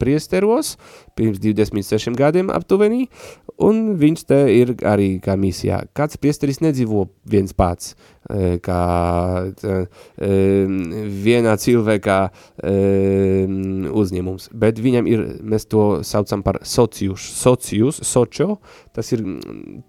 [0.00, 0.74] priesteros,
[1.18, 3.06] pirms 26 gadiem aptuveni,
[3.62, 5.84] un viņš te ir arī kā misijā.
[5.94, 7.94] Kāds priesteris nedzīvo viens pats,
[8.62, 8.82] kā
[11.26, 12.18] vienā cilvēkā
[14.02, 18.58] uzņēmums, bet viņam ir, mēs to saucam par socius, socius, sočo,
[18.94, 19.24] tas ir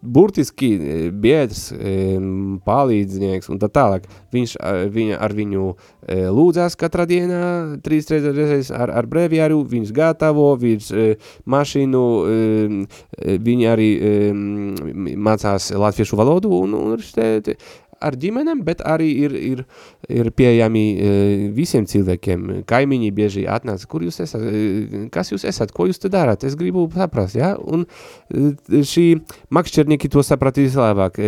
[0.02, 0.72] burtiski
[1.14, 1.68] biedrs,
[2.66, 4.08] palīdznieks un tā tālāk.
[4.34, 4.56] Viņš
[4.94, 5.68] viņa, ar viņu
[6.34, 7.44] lūdzās katrā dienā,
[7.86, 10.90] trīs reizes ar, ar breviāru, viņš gatavo, viņš
[11.46, 12.04] mašīnu,
[13.46, 13.90] viņi arī
[15.14, 17.58] mācās latviešu valodu un, un te,
[18.04, 19.64] ar ģimenēm, bet arī ir, ir,
[20.12, 20.84] ir pieejami
[21.56, 22.64] visiem cilvēkiem.
[22.70, 24.44] Kaimiņi bieži atnāca, kur jūs esat,
[25.14, 27.54] kas jūs esat, ko jūs te darāt, es gribu saprast, ja?
[27.58, 27.86] Un
[28.30, 29.08] šī
[29.54, 31.20] makšķernieki to sapratīs labāk.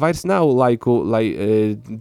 [0.00, 1.24] Vairs nav laiku, lai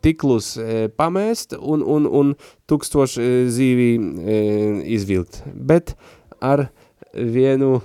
[0.03, 0.53] tiklus
[0.97, 2.35] pamēst un, un, un
[2.69, 3.89] tūkstoši zīvi
[4.97, 5.95] izvilkt, bet
[6.43, 6.67] ar
[7.13, 7.79] vienu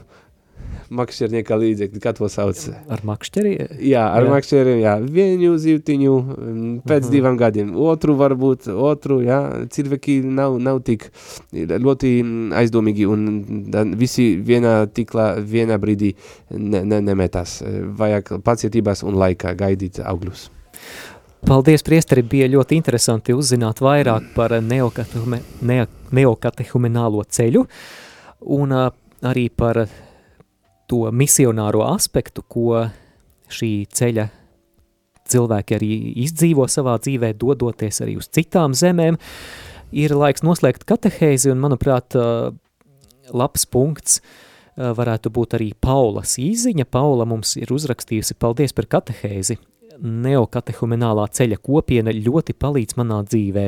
[0.90, 2.60] makšķernieka līdzekļi, kā to sauc?
[2.88, 3.52] Ar makšķeri?
[3.84, 4.32] Jā, ar jā.
[4.32, 4.94] makšķeriem, jā.
[5.18, 7.12] Vienu zīvtiņu mm, pēc uh -huh.
[7.12, 9.40] divām gadiem, otru varbūt, otru, jā.
[9.70, 11.10] Cilvēki nav, nav tik
[11.52, 12.12] ļoti
[12.62, 13.26] aizdomīgi un
[13.96, 16.14] visi vienā tiklā, vienā brīdī
[16.50, 17.62] ne, ne, nemetās.
[17.98, 20.50] Vajag pacietībās un laikā gaidīt augļus.
[21.46, 27.62] Paldies, priesteri, bija ļoti interesanti uzzināt vairāk par neokatehume, ne, neokatehumenālo ceļu
[28.58, 29.84] un arī par
[30.88, 32.88] to misionāro aspektu, ko
[33.52, 34.28] šī ceļa
[35.28, 35.92] cilvēki arī
[36.24, 39.18] izdzīvo savā dzīvē, dodoties arī uz citām zemēm,
[39.92, 42.16] ir laiks noslēgt katehēzi, un, manuprāt,
[43.28, 44.20] labs punkts
[44.78, 46.86] varētu būt arī Paulas īziņa.
[46.88, 49.58] Paula mums ir uzrakstījusi, paldies par katehēzi.
[49.98, 53.66] Neokatehumenālā ceļa kopiena ļoti palīdz manā dzīvē.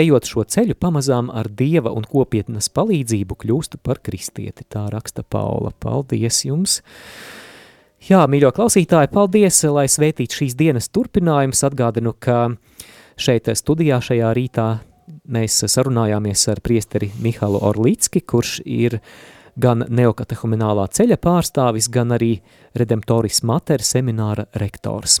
[0.00, 4.64] Ejot šo ceļu, pamazām ar dieva un kopietnas palīdzību kļūstu par kristieti.
[4.64, 5.74] Tā raksta Paula.
[5.82, 6.78] Paldies jums!
[8.02, 11.60] Jā, mīļo klausītāji, paldies, lai svētītu šīs dienas turpinājums.
[11.68, 12.54] Atgādinu, ka
[13.20, 14.66] šeit studijā šajā rītā
[15.28, 18.98] mēs sarunājāmies ar priesteri Mihalu Orlicki, kurš ir
[19.60, 22.32] gan neokatehuminālā ceļa pārstāvis, gan arī
[22.74, 25.20] Redemptoris Mater semināra rektors.